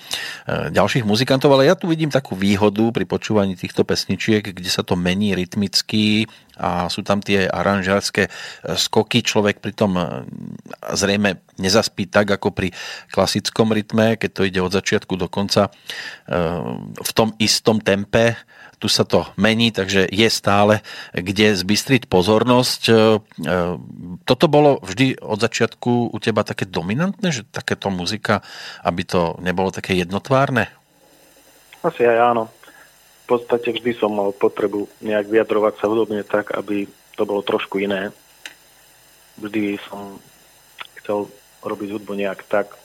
ďalších 0.73 1.05
muzikantov, 1.05 1.53
ale 1.53 1.69
ja 1.69 1.77
tu 1.77 1.85
vidím 1.85 2.09
takú 2.09 2.33
výhodu 2.33 2.89
pri 2.89 3.05
počúvaní 3.05 3.61
týchto 3.61 3.85
pesničiek, 3.85 4.41
kde 4.41 4.71
sa 4.73 4.81
to 4.81 4.97
mení 4.97 5.37
rytmicky 5.37 6.25
a 6.57 6.89
sú 6.89 7.05
tam 7.05 7.21
tie 7.21 7.45
aranžárske 7.45 8.25
e, 8.25 8.31
skoky. 8.73 9.21
Človek 9.21 9.61
pritom 9.61 10.01
e, 10.01 10.05
zrejme 10.97 11.45
nezaspí 11.61 12.09
tak, 12.09 12.33
ako 12.41 12.57
pri 12.57 12.73
klasickom 13.13 13.77
rytme, 13.77 14.17
keď 14.17 14.31
to 14.33 14.49
ide 14.49 14.65
od 14.65 14.73
začiatku 14.73 15.13
do 15.21 15.29
konca 15.29 15.69
v 16.97 17.11
tom 17.13 17.37
istom 17.37 17.85
tempe 17.85 18.33
tu 18.81 18.89
sa 18.89 19.05
to 19.05 19.29
mení, 19.37 19.69
takže 19.71 20.09
je 20.09 20.29
stále 20.33 20.81
kde 21.13 21.53
zbystriť 21.53 22.09
pozornosť. 22.09 22.83
E, 22.89 22.93
e, 22.93 22.99
toto 24.25 24.49
bolo 24.49 24.81
vždy 24.81 25.21
od 25.21 25.37
začiatku 25.37 26.09
u 26.11 26.17
teba 26.17 26.41
také 26.49 26.65
dominantné, 26.65 27.29
že 27.29 27.45
takéto 27.45 27.93
muzika, 27.93 28.41
aby 28.81 29.05
to 29.05 29.37
nebolo 29.45 29.69
také 29.69 30.01
jednotvárne? 30.01 30.73
Asi 31.85 32.09
aj 32.09 32.19
áno. 32.33 32.45
V 33.29 33.39
podstate 33.39 33.77
vždy 33.77 33.93
som 34.01 34.17
mal 34.17 34.33
potrebu 34.33 34.89
nejak 35.05 35.29
vyjadrovať 35.29 35.75
sa 35.79 35.87
hudobne 35.87 36.25
tak, 36.25 36.51
aby 36.57 36.89
to 37.15 37.23
bolo 37.29 37.45
trošku 37.45 37.85
iné. 37.85 38.11
Vždy 39.37 39.77
som 39.87 40.17
chcel 40.99 41.29
robiť 41.61 42.01
hudbu 42.01 42.17
nejak 42.17 42.49
tak, 42.49 42.81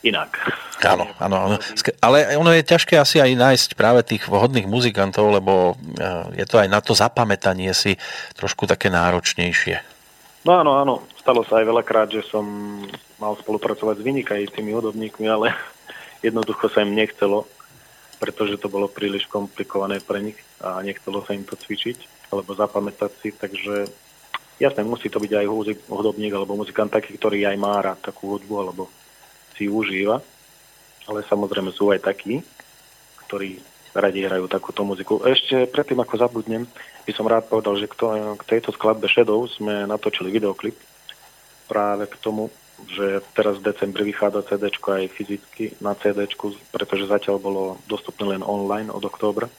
inak. 0.00 0.40
Áno, 0.80 1.12
áno, 1.20 1.36
áno. 1.36 1.56
Ale 2.00 2.40
ono 2.40 2.56
je 2.56 2.64
ťažké 2.64 2.96
asi 2.96 3.20
aj 3.20 3.36
nájsť 3.36 3.70
práve 3.76 4.00
tých 4.00 4.24
vhodných 4.24 4.64
muzikantov, 4.64 5.28
lebo 5.28 5.76
eh, 6.00 6.40
je 6.40 6.46
to 6.48 6.56
aj 6.56 6.68
na 6.72 6.80
to 6.80 6.96
zapamätanie 6.96 7.72
si 7.76 8.00
trošku 8.36 8.64
také 8.64 8.88
náročnejšie. 8.88 9.84
No 10.48 10.56
áno, 10.56 10.80
áno. 10.80 10.94
Stalo 11.20 11.44
sa 11.44 11.60
aj 11.60 11.68
veľakrát, 11.68 12.08
že 12.08 12.24
som 12.24 12.44
mal 13.20 13.36
spolupracovať 13.36 14.00
s 14.00 14.06
vynikajúcimi 14.06 14.72
hudobníkmi, 14.72 15.28
ale 15.28 15.52
jednoducho 16.26 16.72
sa 16.72 16.80
im 16.80 16.96
nechcelo, 16.96 17.44
pretože 18.16 18.56
to 18.56 18.72
bolo 18.72 18.88
príliš 18.88 19.28
komplikované 19.28 20.00
pre 20.00 20.24
nich 20.24 20.40
a 20.64 20.80
nechcelo 20.80 21.20
sa 21.24 21.36
im 21.36 21.44
to 21.44 21.60
cvičiť 21.60 22.32
alebo 22.32 22.56
zapamätať 22.56 23.10
si, 23.20 23.28
takže 23.34 23.90
jasné, 24.62 24.86
musí 24.86 25.10
to 25.10 25.18
byť 25.18 25.32
aj 25.34 25.46
hudobník 25.90 26.30
alebo 26.30 26.56
muzikant 26.56 26.92
taký, 26.92 27.18
ktorý 27.18 27.42
aj 27.48 27.56
má 27.58 27.82
rád 27.82 27.98
takú 28.00 28.38
hudbu 28.38 28.54
alebo 28.54 28.86
si 29.60 29.68
užíva, 29.68 30.24
ale 31.04 31.20
samozrejme 31.28 31.68
sú 31.68 31.92
aj 31.92 32.00
takí, 32.00 32.40
ktorí 33.28 33.60
radi 33.92 34.24
hrajú 34.24 34.48
takúto 34.48 34.80
muziku. 34.88 35.20
Ešte 35.20 35.68
predtým, 35.68 36.00
ako 36.00 36.16
zabudnem, 36.16 36.64
by 37.04 37.12
som 37.12 37.28
rád 37.28 37.52
povedal, 37.52 37.76
že 37.76 37.90
k 37.92 38.42
tejto 38.48 38.72
skladbe 38.72 39.04
Shadow 39.04 39.44
sme 39.44 39.84
natočili 39.84 40.32
videoklip 40.32 40.80
práve 41.68 42.08
k 42.08 42.16
tomu, 42.24 42.48
že 42.88 43.20
teraz 43.36 43.60
v 43.60 43.68
decembri 43.68 44.08
vychádza 44.08 44.48
CD 44.48 44.72
aj 44.72 45.12
fyzicky 45.12 45.64
na 45.84 45.92
CD, 45.92 46.24
pretože 46.72 47.10
zatiaľ 47.10 47.36
bolo 47.36 47.62
dostupné 47.84 48.38
len 48.38 48.42
online 48.46 48.88
od 48.88 49.04
októbra. 49.04 49.52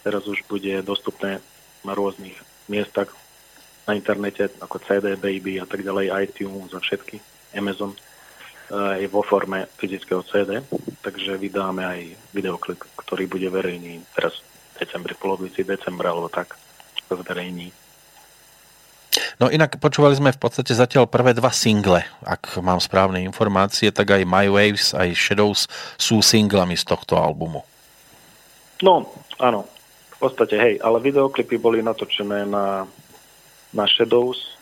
Teraz 0.00 0.24
už 0.24 0.40
bude 0.48 0.80
dostupné 0.80 1.44
na 1.84 1.92
rôznych 1.92 2.38
miestach 2.72 3.12
na 3.84 3.98
internete, 3.98 4.48
ako 4.62 4.78
CD, 4.78 5.18
Baby 5.18 5.58
a 5.58 5.66
tak 5.66 5.82
ďalej, 5.82 6.14
iTunes 6.22 6.70
a 6.72 6.78
všetky, 6.78 7.18
Amazon 7.52 7.92
je 8.72 9.06
vo 9.08 9.20
forme 9.20 9.68
fyzického 9.76 10.24
CD, 10.24 10.64
takže 11.04 11.36
vydáme 11.36 11.84
aj 11.84 12.00
videoklip, 12.32 12.80
ktorý 12.96 13.28
bude 13.28 13.52
verejný 13.52 14.00
teraz 14.16 14.40
v 14.76 14.88
decembri, 14.88 15.12
polovici 15.12 15.60
decembra 15.60 16.08
alebo 16.08 16.32
tak 16.32 16.56
zverejní. 17.12 17.68
No 19.36 19.52
inak 19.52 19.76
počúvali 19.76 20.16
sme 20.16 20.32
v 20.32 20.40
podstate 20.40 20.72
zatiaľ 20.72 21.04
prvé 21.04 21.36
dva 21.36 21.52
single. 21.52 22.00
Ak 22.24 22.56
mám 22.64 22.80
správne 22.80 23.20
informácie, 23.20 23.92
tak 23.92 24.08
aj 24.08 24.24
My 24.24 24.48
Waves, 24.48 24.96
aj 24.96 25.12
Shadows 25.12 25.68
sú 26.00 26.24
singlami 26.24 26.72
z 26.72 26.88
tohto 26.88 27.20
albumu. 27.20 27.60
No, 28.80 29.12
áno. 29.36 29.68
V 30.16 30.30
podstate, 30.30 30.54
hej, 30.56 30.74
ale 30.80 31.02
videoklipy 31.02 31.58
boli 31.58 31.82
natočené 31.82 32.46
na, 32.46 32.86
na 33.74 33.84
Shadows 33.84 34.56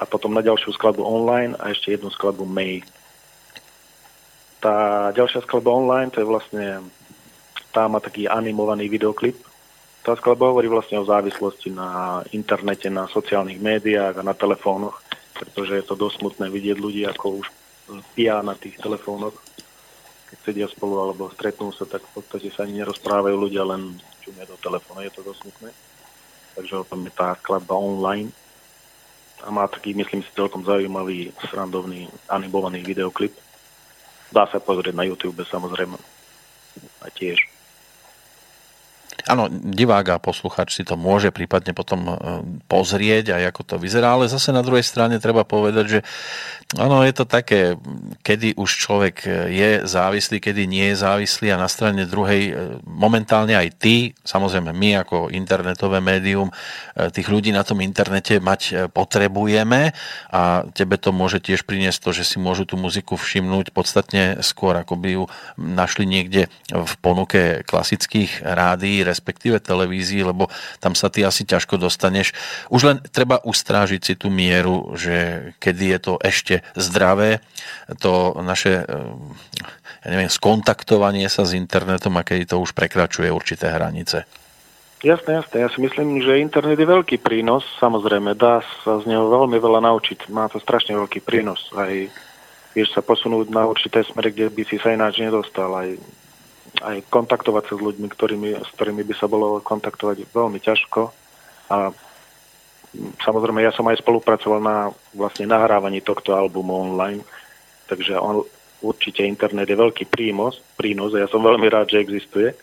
a 0.00 0.08
potom 0.08 0.34
na 0.34 0.42
ďalšiu 0.42 0.74
skladbu 0.74 1.04
online 1.04 1.52
a 1.60 1.70
ešte 1.70 1.94
jednu 1.94 2.10
skladbu 2.10 2.42
May. 2.48 2.82
Tá 4.62 5.10
ďalšia 5.10 5.42
skladba 5.42 5.74
online, 5.74 6.14
to 6.14 6.22
je 6.22 6.30
vlastne, 6.30 6.86
tá 7.74 7.90
má 7.90 7.98
taký 7.98 8.30
animovaný 8.30 8.86
videoklip. 8.86 9.34
Tá 10.06 10.14
skladba 10.14 10.54
hovorí 10.54 10.70
vlastne 10.70 11.02
o 11.02 11.06
závislosti 11.06 11.74
na 11.74 12.22
internete, 12.30 12.86
na 12.86 13.10
sociálnych 13.10 13.58
médiách 13.58 14.22
a 14.22 14.26
na 14.26 14.38
telefónoch, 14.38 15.02
pretože 15.34 15.82
je 15.82 15.84
to 15.86 15.98
dosť 15.98 16.22
smutné 16.22 16.46
vidieť 16.46 16.78
ľudí, 16.78 17.02
ako 17.10 17.42
už 17.42 17.46
pia 18.14 18.38
na 18.38 18.54
tých 18.54 18.78
telefónoch. 18.78 19.34
Keď 20.30 20.38
sedia 20.46 20.68
spolu 20.70 20.94
alebo 20.96 21.26
stretnú 21.34 21.74
sa, 21.74 21.82
tak 21.82 22.06
v 22.06 22.22
podstate 22.22 22.54
sa 22.54 22.62
ani 22.62 22.78
nerozprávajú 22.78 23.34
ľudia, 23.34 23.66
len 23.66 23.98
čumia 24.22 24.46
do 24.46 24.54
telefónu, 24.62 25.02
je 25.02 25.10
to 25.10 25.26
dosť 25.26 25.42
smutné. 25.42 25.70
Takže 26.54 26.74
o 26.78 26.86
tom 26.86 27.02
je 27.02 27.12
tá 27.12 27.34
skladba 27.42 27.74
online 27.74 28.30
a 29.42 29.50
má 29.50 29.66
taký, 29.66 29.90
myslím 29.98 30.22
si, 30.22 30.30
celkom 30.38 30.62
zaujímavý, 30.62 31.34
srandovný, 31.50 32.06
animovaný 32.30 32.86
videoklip. 32.86 33.34
Dá 34.32 34.48
sa 34.48 34.58
pozrieť 34.58 34.96
na 34.96 35.04
YouTube 35.04 35.44
samozrejme. 35.44 36.00
A 37.04 37.06
tiež. 37.12 37.51
Áno, 39.28 39.46
divák 39.52 40.18
a 40.18 40.22
posluchač 40.22 40.74
si 40.74 40.82
to 40.82 40.98
môže 40.98 41.30
prípadne 41.30 41.76
potom 41.76 42.00
e, 42.10 42.14
pozrieť 42.66 43.38
aj 43.38 43.54
ako 43.54 43.62
to 43.62 43.76
vyzerá, 43.78 44.18
ale 44.18 44.26
zase 44.26 44.50
na 44.50 44.66
druhej 44.66 44.82
strane 44.82 45.22
treba 45.22 45.46
povedať, 45.46 45.84
že 45.86 46.00
áno, 46.74 47.06
je 47.06 47.14
to 47.14 47.28
také, 47.28 47.78
kedy 48.26 48.58
už 48.58 48.70
človek 48.82 49.22
je 49.52 49.86
závislý, 49.86 50.42
kedy 50.42 50.66
nie 50.66 50.90
je 50.90 50.96
závislý 50.98 51.54
a 51.54 51.60
na 51.60 51.70
strane 51.70 52.02
druhej 52.08 52.42
e, 52.50 52.52
momentálne 52.82 53.54
aj 53.54 53.68
ty, 53.78 54.10
samozrejme 54.26 54.74
my 54.74 55.06
ako 55.06 55.30
internetové 55.30 56.02
médium, 56.02 56.50
e, 56.50 56.54
tých 57.14 57.30
ľudí 57.30 57.54
na 57.54 57.62
tom 57.62 57.78
internete 57.78 58.42
mať 58.42 58.90
potrebujeme 58.90 59.94
a 60.34 60.66
tebe 60.74 60.98
to 60.98 61.14
môže 61.14 61.38
tiež 61.38 61.62
priniesť 61.62 62.00
to, 62.02 62.10
že 62.10 62.24
si 62.26 62.36
môžu 62.42 62.66
tú 62.66 62.74
muziku 62.74 63.14
všimnúť 63.14 63.70
podstatne 63.70 64.42
skôr, 64.42 64.74
ako 64.74 64.98
by 64.98 65.08
ju 65.14 65.24
našli 65.60 66.10
niekde 66.10 66.50
v 66.72 66.94
ponuke 66.98 67.62
klasických 67.62 68.42
rádií, 68.42 69.11
respektíve 69.12 69.60
televízii, 69.60 70.24
lebo 70.24 70.48
tam 70.80 70.96
sa 70.96 71.12
ty 71.12 71.20
asi 71.20 71.44
ťažko 71.44 71.76
dostaneš. 71.76 72.32
Už 72.72 72.80
len 72.88 72.96
treba 73.12 73.44
ustrážiť 73.44 74.00
si 74.00 74.14
tú 74.16 74.32
mieru, 74.32 74.96
že 74.96 75.52
kedy 75.60 75.84
je 75.92 75.98
to 76.00 76.12
ešte 76.24 76.64
zdravé, 76.72 77.44
to 78.00 78.32
naše 78.40 78.88
ja 80.02 80.08
neviem, 80.10 80.32
skontaktovanie 80.32 81.30
sa 81.30 81.46
s 81.46 81.54
internetom 81.54 82.16
a 82.18 82.26
kedy 82.26 82.50
to 82.50 82.56
už 82.58 82.74
prekračuje 82.74 83.30
určité 83.30 83.70
hranice. 83.70 84.26
Jasné, 85.02 85.42
jasné. 85.42 85.66
Ja 85.66 85.70
si 85.70 85.82
myslím, 85.82 86.22
že 86.22 86.38
internet 86.38 86.78
je 86.78 86.86
veľký 86.86 87.18
prínos. 87.18 87.66
Samozrejme, 87.82 88.38
dá 88.38 88.62
sa 88.86 89.02
z 89.02 89.10
neho 89.10 89.26
veľmi 89.26 89.58
veľa 89.58 89.82
naučiť. 89.82 90.30
Má 90.30 90.46
to 90.46 90.62
strašne 90.62 90.94
veľký 90.94 91.26
prínos. 91.26 91.70
Aj 91.74 91.90
vieš 92.70 92.94
sa 92.94 93.02
posunúť 93.02 93.50
na 93.50 93.66
určité 93.66 94.06
smery, 94.06 94.30
kde 94.30 94.54
by 94.54 94.62
si 94.62 94.78
sa 94.78 94.94
ináč 94.94 95.18
nedostal. 95.18 95.74
Aj 95.74 95.90
aj 96.80 97.04
kontaktovať 97.12 97.64
sa 97.68 97.74
s 97.76 97.84
ľuďmi, 97.84 98.08
ktorými, 98.08 98.48
s 98.56 98.70
ktorými 98.72 99.04
by 99.04 99.14
sa 99.18 99.28
bolo 99.28 99.60
kontaktovať 99.60 100.24
veľmi 100.32 100.56
ťažko. 100.56 101.12
A 101.68 101.92
samozrejme, 103.20 103.60
ja 103.60 103.72
som 103.76 103.84
aj 103.88 104.00
spolupracoval 104.00 104.60
na 104.64 104.76
vlastne 105.12 105.44
nahrávaní 105.44 106.00
tohto 106.00 106.32
albumu 106.32 106.80
online, 106.80 107.20
takže 107.92 108.16
on, 108.16 108.40
určite 108.80 109.20
internet 109.24 109.68
je 109.68 109.76
veľký 109.76 110.08
prínos, 110.08 110.64
prínos 110.80 111.12
a 111.12 111.22
ja 111.22 111.28
som 111.28 111.44
veľmi 111.44 111.68
rád, 111.68 111.92
že 111.92 112.00
existuje. 112.00 112.56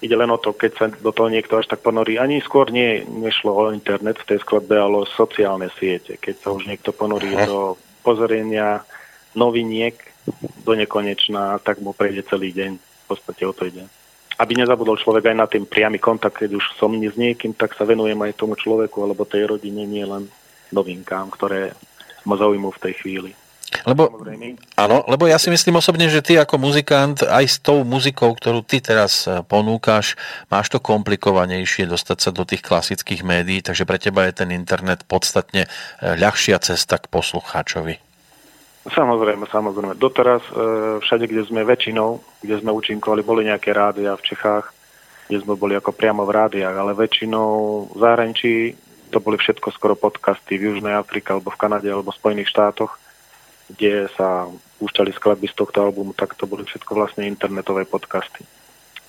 Ide 0.00 0.16
len 0.16 0.32
o 0.32 0.40
to, 0.40 0.56
keď 0.56 0.72
sa 0.76 0.86
do 0.88 1.12
toho 1.12 1.28
niekto 1.28 1.60
až 1.60 1.68
tak 1.68 1.84
ponorí. 1.84 2.16
Ani 2.16 2.40
skôr 2.40 2.72
nie, 2.72 3.04
nešlo 3.04 3.52
o 3.52 3.62
internet 3.68 4.16
v 4.24 4.28
tej 4.32 4.38
skladbe, 4.40 4.72
ale 4.72 5.04
o 5.04 5.12
sociálne 5.12 5.68
siete. 5.76 6.16
Keď 6.16 6.34
sa 6.40 6.48
už 6.56 6.64
niekto 6.64 6.96
ponorí 6.96 7.28
do 7.44 7.76
pozorenia 8.00 8.80
noviniek 9.36 10.00
do 10.64 10.72
nekonečná, 10.72 11.60
tak 11.60 11.84
mu 11.84 11.92
prejde 11.92 12.24
celý 12.28 12.52
deň 12.56 12.89
podstate 13.10 13.42
o 13.46 13.52
to 13.52 13.66
ide. 13.66 13.84
Aby 14.40 14.56
nezabudol 14.56 14.96
človek 14.96 15.34
aj 15.34 15.36
na 15.36 15.46
tým 15.50 15.68
priamy 15.68 16.00
kontakt, 16.00 16.40
keď 16.40 16.56
už 16.56 16.78
som 16.80 16.94
s 16.96 17.16
niekým, 17.18 17.52
tak 17.52 17.76
sa 17.76 17.84
venujem 17.84 18.16
aj 18.16 18.38
tomu 18.38 18.56
človeku 18.56 19.02
alebo 19.04 19.28
tej 19.28 19.50
rodine, 19.50 19.84
nie 19.84 20.06
len 20.06 20.30
novinkám, 20.72 21.28
ktoré 21.34 21.76
ma 22.24 22.38
zaujímujú 22.38 22.72
v 22.78 22.82
tej 22.88 22.94
chvíli. 23.02 23.32
Lebo, 23.86 24.10
áno, 24.74 25.06
lebo 25.06 25.30
ja 25.30 25.38
si 25.38 25.46
myslím 25.46 25.78
osobne, 25.78 26.10
že 26.10 26.26
ty 26.26 26.34
ako 26.34 26.58
muzikant 26.58 27.22
aj 27.22 27.44
s 27.46 27.56
tou 27.62 27.86
muzikou, 27.86 28.34
ktorú 28.34 28.66
ty 28.66 28.82
teraz 28.82 29.30
eh, 29.30 29.46
ponúkaš, 29.46 30.18
máš 30.50 30.74
to 30.74 30.82
komplikovanejšie 30.82 31.86
dostať 31.86 32.18
sa 32.18 32.30
do 32.34 32.42
tých 32.42 32.66
klasických 32.66 33.22
médií, 33.22 33.62
takže 33.62 33.86
pre 33.86 34.02
teba 34.02 34.26
je 34.26 34.42
ten 34.42 34.50
internet 34.50 35.06
podstatne 35.06 35.64
eh, 35.64 35.70
ľahšia 36.02 36.58
cesta 36.58 36.98
k 36.98 37.06
poslucháčovi. 37.08 38.09
Samozrejme, 38.80 39.44
samozrejme. 39.44 39.92
Doteraz 40.00 40.40
e, 40.48 40.52
všade, 41.04 41.28
kde 41.28 41.44
sme 41.44 41.68
väčšinou, 41.68 42.16
kde 42.40 42.64
sme 42.64 42.72
účinkovali, 42.72 43.20
boli 43.20 43.44
nejaké 43.44 43.76
rádia 43.76 44.16
v 44.16 44.24
Čechách, 44.24 44.72
kde 45.28 45.44
sme 45.44 45.52
boli 45.52 45.76
ako 45.76 45.92
priamo 45.92 46.24
v 46.24 46.32
rádiách, 46.32 46.76
ale 46.80 46.96
väčšinou 46.96 47.48
v 47.92 47.98
zahraničí 48.00 48.54
to 49.12 49.20
boli 49.20 49.36
všetko 49.36 49.68
skoro 49.74 49.98
podcasty 49.98 50.56
v 50.56 50.72
Južnej 50.72 50.96
Afrike 50.96 51.34
alebo 51.34 51.52
v 51.52 51.60
Kanade 51.60 51.92
alebo 51.92 52.08
v 52.08 52.20
Spojených 52.24 52.48
štátoch, 52.56 52.96
kde 53.68 54.08
sa 54.16 54.48
púšťali 54.80 55.12
skladby 55.12 55.50
z 55.50 55.58
tohto 55.60 55.84
albumu, 55.84 56.16
tak 56.16 56.32
to 56.38 56.48
boli 56.48 56.64
všetko 56.64 56.96
vlastne 56.96 57.28
internetové 57.28 57.84
podcasty. 57.84 58.48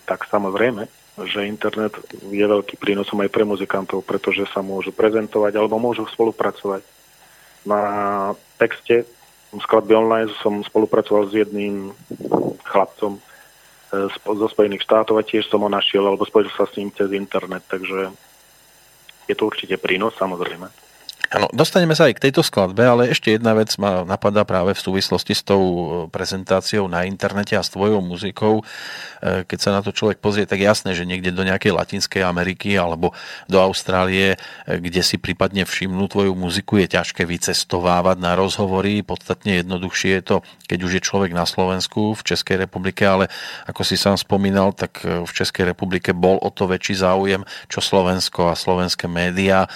Tak 0.03 0.27
samozrejme, 0.27 0.89
že 1.31 1.47
internet 1.47 1.95
je 2.11 2.43
veľký 2.43 2.75
prínosom 2.75 3.23
aj 3.23 3.31
pre 3.31 3.47
muzikantov, 3.47 4.03
pretože 4.03 4.43
sa 4.51 4.59
môžu 4.59 4.91
prezentovať 4.91 5.55
alebo 5.55 5.79
môžu 5.79 6.03
spolupracovať. 6.11 6.83
Na 7.61 7.81
texte 8.57 9.05
skladby 9.59 9.95
online 9.95 10.31
som 10.39 10.63
spolupracoval 10.63 11.27
s 11.27 11.33
jedným 11.35 11.91
chlapcom 12.63 13.19
e, 13.19 13.21
zo 14.15 14.47
Spojených 14.47 14.87
štátov 14.87 15.19
a 15.19 15.27
tiež 15.27 15.51
som 15.51 15.59
ho 15.65 15.69
našiel 15.69 16.07
alebo 16.07 16.23
spojil 16.23 16.47
sa 16.55 16.63
s 16.63 16.75
ním 16.79 16.87
cez 16.95 17.11
internet, 17.11 17.67
takže 17.67 18.15
je 19.27 19.35
to 19.35 19.43
určite 19.47 19.75
prínos, 19.75 20.15
samozrejme. 20.15 20.71
Áno, 21.31 21.47
dostaneme 21.55 21.95
sa 21.95 22.11
aj 22.11 22.19
k 22.19 22.23
tejto 22.27 22.43
skladbe, 22.43 22.83
ale 22.83 23.15
ešte 23.15 23.31
jedna 23.31 23.55
vec 23.55 23.71
ma 23.79 24.03
napadá 24.03 24.43
práve 24.43 24.75
v 24.75 24.83
súvislosti 24.83 25.31
s 25.31 25.47
tou 25.47 25.63
e, 25.63 25.83
prezentáciou 26.11 26.91
na 26.91 27.07
internete 27.07 27.55
a 27.55 27.63
s 27.63 27.71
tvojou 27.71 28.03
muzikou. 28.03 28.59
E, 28.59 29.47
keď 29.47 29.59
sa 29.63 29.71
na 29.71 29.79
to 29.79 29.95
človek 29.95 30.19
pozrie, 30.19 30.43
tak 30.43 30.59
jasné, 30.59 30.91
že 30.91 31.07
niekde 31.07 31.31
do 31.31 31.47
nejakej 31.47 31.71
Latinskej 31.71 32.27
Ameriky 32.27 32.75
alebo 32.75 33.15
do 33.47 33.63
Austrálie, 33.63 34.35
e, 34.35 34.37
kde 34.75 34.99
si 34.99 35.15
prípadne 35.15 35.63
všimnú 35.63 36.11
tvoju 36.11 36.35
muziku, 36.35 36.83
je 36.83 36.99
ťažké 36.99 37.23
vycestovávať 37.23 38.19
na 38.19 38.35
rozhovory. 38.35 38.99
Podstatne 38.99 39.63
jednoduchšie 39.63 40.19
je 40.19 40.23
to, 40.27 40.35
keď 40.67 40.79
už 40.83 40.91
je 40.99 41.01
človek 41.07 41.31
na 41.31 41.47
Slovensku, 41.47 42.11
v 42.11 42.27
Českej 42.27 42.67
republike, 42.67 43.07
ale 43.07 43.31
ako 43.71 43.87
si 43.87 43.95
sám 43.95 44.19
spomínal, 44.19 44.75
tak 44.75 44.99
v 45.07 45.31
Českej 45.31 45.71
republike 45.71 46.11
bol 46.11 46.43
o 46.43 46.51
to 46.51 46.67
väčší 46.67 46.99
záujem, 46.99 47.47
čo 47.71 47.79
Slovensko 47.79 48.51
a 48.51 48.59
slovenské 48.59 49.07
médiá. 49.07 49.71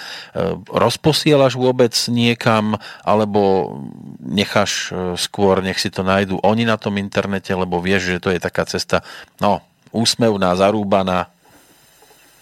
Rozposiela 0.68 1.45
posielaš 1.46 1.54
vôbec 1.54 1.94
niekam, 2.10 2.74
alebo 3.06 3.78
necháš 4.18 4.90
e, 4.90 5.14
skôr, 5.14 5.62
nech 5.62 5.78
si 5.78 5.94
to 5.94 6.02
nájdu 6.02 6.42
oni 6.42 6.66
na 6.66 6.74
tom 6.74 6.98
internete, 6.98 7.54
lebo 7.54 7.78
vieš, 7.78 8.18
že 8.18 8.22
to 8.22 8.34
je 8.34 8.42
taká 8.42 8.66
cesta, 8.66 9.06
no, 9.38 9.62
úsmevná, 9.94 10.58
zarúbaná. 10.58 11.30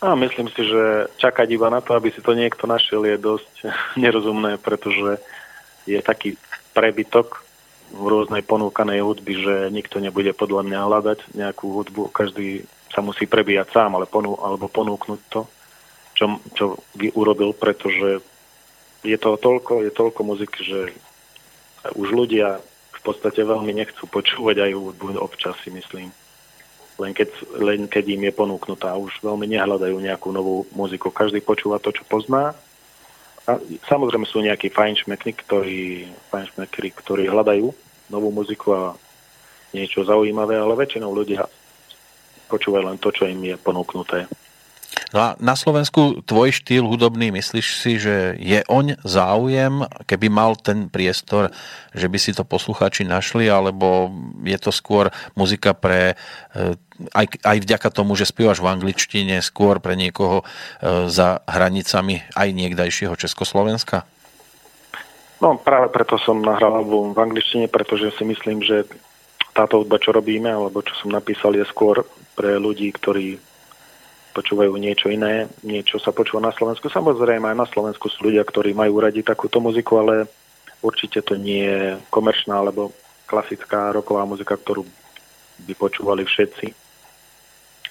A 0.00 0.16
myslím 0.16 0.48
si, 0.52 0.64
že 0.64 1.08
čakať 1.20 1.48
iba 1.52 1.68
na 1.68 1.84
to, 1.84 1.92
aby 1.96 2.12
si 2.12 2.24
to 2.24 2.32
niekto 2.32 2.64
našiel, 2.64 3.04
je 3.04 3.20
dosť 3.20 3.52
nerozumné, 4.00 4.56
pretože 4.56 5.20
je 5.84 6.00
taký 6.00 6.40
prebytok 6.72 7.44
v 7.92 8.04
rôznej 8.08 8.40
ponúkanej 8.40 9.04
hudby, 9.04 9.34
že 9.36 9.54
nikto 9.68 10.00
nebude 10.00 10.32
podľa 10.32 10.64
mňa 10.64 10.80
hľadať 10.80 11.18
nejakú 11.36 11.76
hudbu. 11.76 12.08
Každý 12.08 12.64
sa 12.88 13.04
musí 13.04 13.28
prebíjať 13.28 13.68
sám, 13.68 14.00
ale 14.00 14.08
ponú, 14.08 14.40
alebo 14.40 14.66
ponúknuť 14.66 15.20
to, 15.28 15.40
čo, 16.16 16.24
čo 16.56 16.64
by 16.96 17.12
urobil, 17.12 17.52
pretože 17.52 18.24
je 19.04 19.18
to 19.20 19.36
toľko, 19.36 19.84
je 19.84 19.92
toľko 19.92 20.20
muziky, 20.24 20.60
že 20.64 20.80
už 21.92 22.08
ľudia 22.16 22.64
v 22.96 23.00
podstate 23.04 23.44
veľmi 23.44 23.76
nechcú 23.76 24.08
počúvať 24.08 24.64
aj 24.64 24.72
hudbu 24.72 25.20
občas 25.20 25.54
si 25.60 25.68
myslím. 25.68 26.08
Len 26.96 27.12
keď, 27.12 27.28
len 27.60 27.84
keď 27.84 28.04
im 28.16 28.22
je 28.30 28.32
ponúknutá. 28.32 28.96
Už 28.96 29.20
veľmi 29.20 29.44
nehľadajú 29.50 29.98
nejakú 29.98 30.32
novú 30.32 30.64
muziku. 30.72 31.12
Každý 31.12 31.44
počúva 31.44 31.82
to, 31.82 31.92
čo 31.92 32.06
pozná. 32.08 32.56
A 33.44 33.60
samozrejme 33.84 34.24
sú 34.24 34.40
nejakí 34.40 34.72
fajnšmekry, 34.72 35.32
ktorí, 35.36 36.08
fajnšmekry, 36.32 36.88
ktorí 36.96 37.28
hľadajú 37.28 37.66
novú 38.08 38.28
muziku 38.32 38.72
a 38.72 38.82
niečo 39.74 40.06
zaujímavé, 40.06 40.56
ale 40.56 40.78
väčšinou 40.78 41.12
ľudia 41.12 41.44
počúvajú 42.48 42.88
len 42.88 42.96
to, 43.02 43.10
čo 43.10 43.28
im 43.28 43.42
je 43.42 43.58
ponúknuté. 43.58 44.30
No 45.14 45.18
a 45.22 45.28
na 45.38 45.54
Slovensku 45.54 46.26
tvoj 46.26 46.50
štýl 46.50 46.82
hudobný, 46.82 47.30
myslíš 47.30 47.66
si, 47.78 48.02
že 48.02 48.34
je 48.38 48.66
oň 48.66 48.98
záujem, 49.06 49.86
keby 50.10 50.26
mal 50.26 50.58
ten 50.58 50.90
priestor, 50.90 51.54
že 51.94 52.10
by 52.10 52.18
si 52.18 52.34
to 52.34 52.42
poslucháči 52.42 53.06
našli, 53.06 53.46
alebo 53.46 54.10
je 54.42 54.58
to 54.58 54.74
skôr 54.74 55.14
muzika 55.38 55.70
pre, 55.70 56.18
eh, 56.58 56.74
aj, 57.14 57.26
aj 57.46 57.58
vďaka 57.62 57.88
tomu, 57.94 58.18
že 58.18 58.26
spievaš 58.26 58.58
v 58.58 58.70
angličtine, 58.74 59.38
skôr 59.38 59.78
pre 59.78 59.94
niekoho 59.94 60.42
eh, 60.42 61.06
za 61.06 61.46
hranicami 61.46 62.26
aj 62.34 62.48
niekdajšieho 62.50 63.14
Československa? 63.14 64.02
No 65.38 65.58
práve 65.60 65.90
preto 65.94 66.18
som 66.18 66.42
nahral 66.42 66.74
album 66.74 67.14
v 67.14 67.22
angličtine, 67.22 67.66
pretože 67.70 68.14
si 68.18 68.24
myslím, 68.26 68.62
že 68.66 68.86
táto 69.54 69.82
hudba, 69.82 70.02
čo 70.02 70.10
robíme, 70.10 70.50
alebo 70.50 70.82
čo 70.82 70.94
som 70.98 71.14
napísal, 71.14 71.54
je 71.54 71.62
skôr 71.70 72.02
pre 72.34 72.58
ľudí, 72.58 72.90
ktorí 72.90 73.38
počúvajú 74.34 74.74
niečo 74.74 75.06
iné, 75.08 75.46
niečo 75.62 76.02
sa 76.02 76.10
počúva 76.10 76.50
na 76.50 76.52
Slovensku. 76.52 76.90
Samozrejme 76.90 77.54
aj 77.54 77.56
na 77.56 77.68
Slovensku 77.70 78.10
sú 78.10 78.26
ľudia, 78.26 78.42
ktorí 78.42 78.74
majú 78.74 78.98
radi 78.98 79.22
takúto 79.22 79.62
muziku, 79.62 80.02
ale 80.02 80.26
určite 80.82 81.22
to 81.22 81.38
nie 81.38 81.62
je 81.64 81.82
komerčná 82.10 82.58
alebo 82.58 82.90
klasická 83.30 83.94
roková 83.94 84.26
muzika, 84.26 84.58
ktorú 84.58 84.82
by 85.64 85.72
počúvali 85.78 86.26
všetci. 86.26 86.74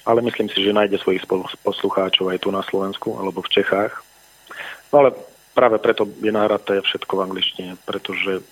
Ale 0.04 0.20
myslím 0.20 0.52
si, 0.52 0.60
že 0.60 0.76
nájde 0.76 1.00
svojich 1.00 1.24
poslucháčov 1.64 2.28
aj 2.28 2.44
tu 2.44 2.52
na 2.52 2.60
Slovensku 2.60 3.16
alebo 3.16 3.40
v 3.40 3.52
Čechách. 3.56 4.04
No 4.92 5.00
ale 5.00 5.16
práve 5.56 5.80
preto 5.80 6.04
je 6.20 6.28
nahraté 6.28 6.84
všetko 6.84 7.12
v 7.16 7.24
angličtine, 7.24 7.72
pretože 7.88 8.44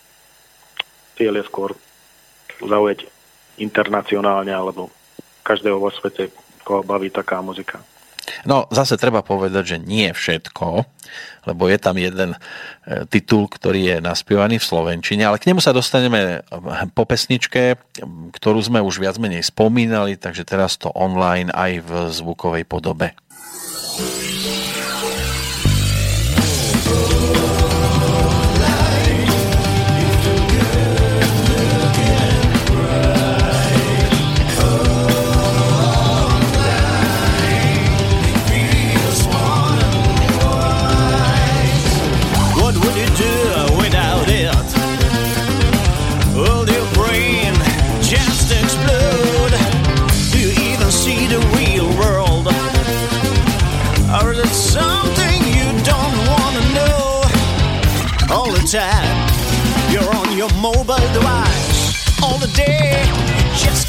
cieľ 1.20 1.44
je 1.44 1.48
skôr 1.52 1.76
zaujať 2.56 3.04
internacionálne 3.60 4.48
alebo 4.48 4.88
každého 5.44 5.76
vo 5.76 5.92
svete 5.92 6.32
koho 6.62 6.86
baví 6.86 7.10
taká 7.10 7.42
muzika. 7.42 7.82
No, 8.46 8.70
zase 8.70 8.94
treba 8.94 9.22
povedať, 9.26 9.76
že 9.76 9.78
nie 9.82 10.14
všetko, 10.14 10.86
lebo 11.50 11.62
je 11.66 11.78
tam 11.78 11.98
jeden 11.98 12.34
e, 12.34 12.38
titul, 13.10 13.50
ktorý 13.50 13.80
je 13.82 13.96
naspievaný 13.98 14.62
v 14.62 14.68
Slovenčine, 14.70 15.26
ale 15.26 15.42
k 15.42 15.50
nemu 15.50 15.58
sa 15.58 15.74
dostaneme 15.74 16.46
po 16.94 17.02
pesničke, 17.02 17.82
ktorú 18.38 18.62
sme 18.62 18.78
už 18.78 19.02
viac 19.02 19.18
menej 19.18 19.42
spomínali, 19.42 20.14
takže 20.14 20.46
teraz 20.46 20.78
to 20.78 20.94
online 20.94 21.50
aj 21.50 21.82
v 21.82 21.90
zvukovej 22.14 22.62
podobe. 22.62 23.18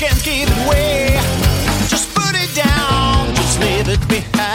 Can't 0.08 0.24
give 0.24 0.50
it 0.50 0.66
away. 0.66 1.18
Just 1.88 2.13
put 2.13 2.36
it 2.36 2.54
down, 2.54 3.34
just 3.36 3.60
leave 3.62 3.88
it 3.88 4.06
behind. 4.10 4.53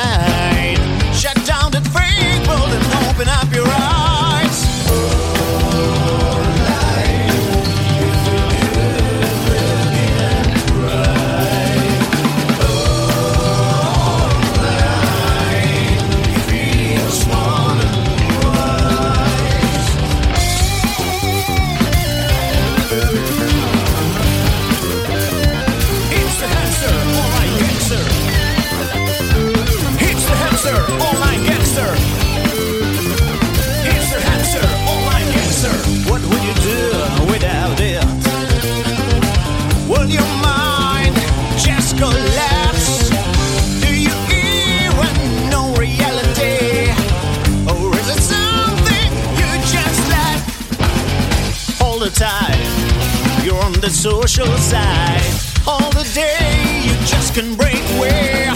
social 53.98 54.46
side. 54.58 55.20
All 55.66 55.90
the 55.90 56.08
day 56.14 56.82
you 56.84 56.94
just 57.04 57.34
can 57.34 57.56
break 57.56 57.82
away. 57.96 58.46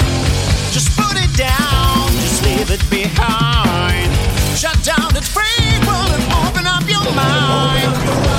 Just 0.71 0.97
put 0.97 1.17
it 1.17 1.37
down, 1.37 2.07
just 2.23 2.45
leave 2.45 2.71
it 2.71 2.89
behind. 2.89 4.09
Shut 4.57 4.81
down 4.85 5.13
the 5.13 5.21
free 5.21 5.67
world 5.85 6.11
and 6.15 6.47
open 6.47 6.65
up 6.65 6.89
your 6.89 7.13
mind. 7.17 8.32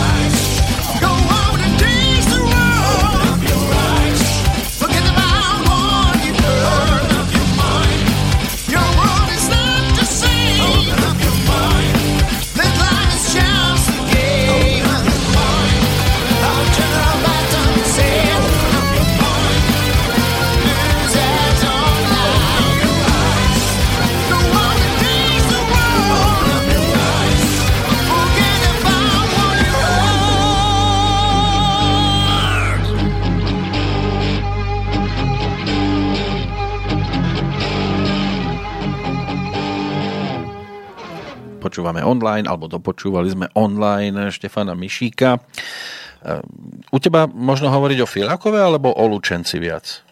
Počúvame 41.73 42.05
online, 42.05 42.45
alebo 42.45 42.69
dopočúvali 42.69 43.33
sme 43.33 43.49
online 43.57 44.29
Štefana 44.29 44.77
Mišíka. 44.77 45.41
Ehm, 46.21 46.45
U 46.93 47.01
teba 47.01 47.25
možno 47.25 47.73
hovoriť 47.73 48.05
o 48.05 48.05
Filakove 48.05 48.61
alebo 48.61 48.93
o 48.93 49.03
Lučenci 49.09 49.57
viac? 49.57 50.05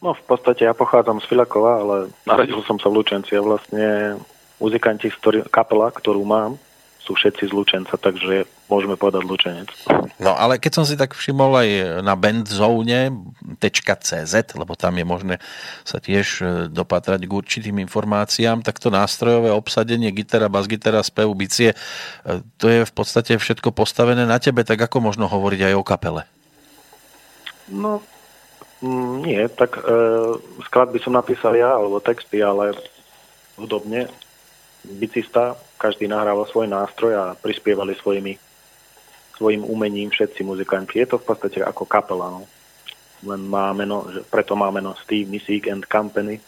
No 0.00 0.16
v 0.16 0.24
podstate 0.24 0.64
ja 0.64 0.72
pochádzam 0.72 1.20
z 1.20 1.28
Filakova, 1.28 1.84
ale 1.84 1.96
narodil 2.24 2.64
som 2.64 2.80
sa 2.80 2.88
v 2.88 2.96
Lučenci 2.96 3.36
a 3.36 3.44
vlastne 3.44 4.16
muzikanti, 4.56 5.12
ktorý, 5.12 5.44
kapela, 5.52 5.92
ktorú 5.92 6.24
mám, 6.24 6.56
sú 6.96 7.12
všetci 7.12 7.44
z 7.44 7.52
Lučenca, 7.52 8.00
takže 8.00 8.48
môžeme 8.68 8.96
povedať 8.96 9.22
Lučenec. 9.28 9.68
No 10.16 10.32
ale 10.32 10.56
keď 10.56 10.72
som 10.80 10.84
si 10.88 10.96
tak 10.96 11.12
všimol 11.12 11.52
aj 11.60 11.68
na 12.00 12.16
bandzone.cz, 12.16 13.14
lebo 14.56 14.72
tam 14.78 14.94
je 14.96 15.04
možné 15.04 15.36
sa 15.84 16.00
tiež 16.00 16.26
e, 16.40 16.72
dopatrať 16.72 17.28
k 17.28 17.32
určitým 17.32 17.76
informáciám, 17.84 18.64
tak 18.64 18.80
to 18.80 18.88
nástrojové 18.88 19.52
obsadenie, 19.52 20.08
gitara, 20.14 20.48
basgitara, 20.48 21.04
spev, 21.04 21.28
bicie, 21.36 21.74
e, 21.74 21.76
to 22.56 22.72
je 22.72 22.88
v 22.88 22.92
podstate 22.94 23.36
všetko 23.36 23.74
postavené 23.76 24.24
na 24.24 24.40
tebe, 24.40 24.64
tak 24.64 24.80
ako 24.80 25.00
možno 25.04 25.28
hovoriť 25.28 25.60
aj 25.72 25.74
o 25.76 25.84
kapele? 25.84 26.22
No, 27.68 28.00
mm, 28.80 29.14
nie, 29.24 29.42
tak 29.52 29.76
e, 29.76 29.82
skladby 30.68 31.00
som 31.04 31.12
napísal 31.12 31.52
ja, 31.56 31.76
alebo 31.76 32.00
texty, 32.00 32.40
ale 32.40 32.72
hudobne 33.60 34.08
bicista, 34.84 35.56
každý 35.80 36.08
nahrával 36.08 36.44
svoj 36.48 36.68
nástroj 36.68 37.12
a 37.16 37.24
prispievali 37.36 37.96
svojimi, 37.96 38.36
svojim 39.36 39.66
umením 39.66 40.10
všetci 40.10 40.40
muzikanti. 40.46 41.02
Je 41.02 41.08
to 41.10 41.18
v 41.18 41.26
podstate 41.26 41.58
ako 41.62 41.84
kapela, 41.84 42.30
no. 42.30 42.46
Len 43.24 43.40
má 43.40 43.72
meno, 43.72 44.04
preto 44.28 44.52
má 44.54 44.68
meno 44.68 44.92
Steve 45.00 45.26
Music 45.26 45.66
and 45.66 45.88
Company, 45.88 46.38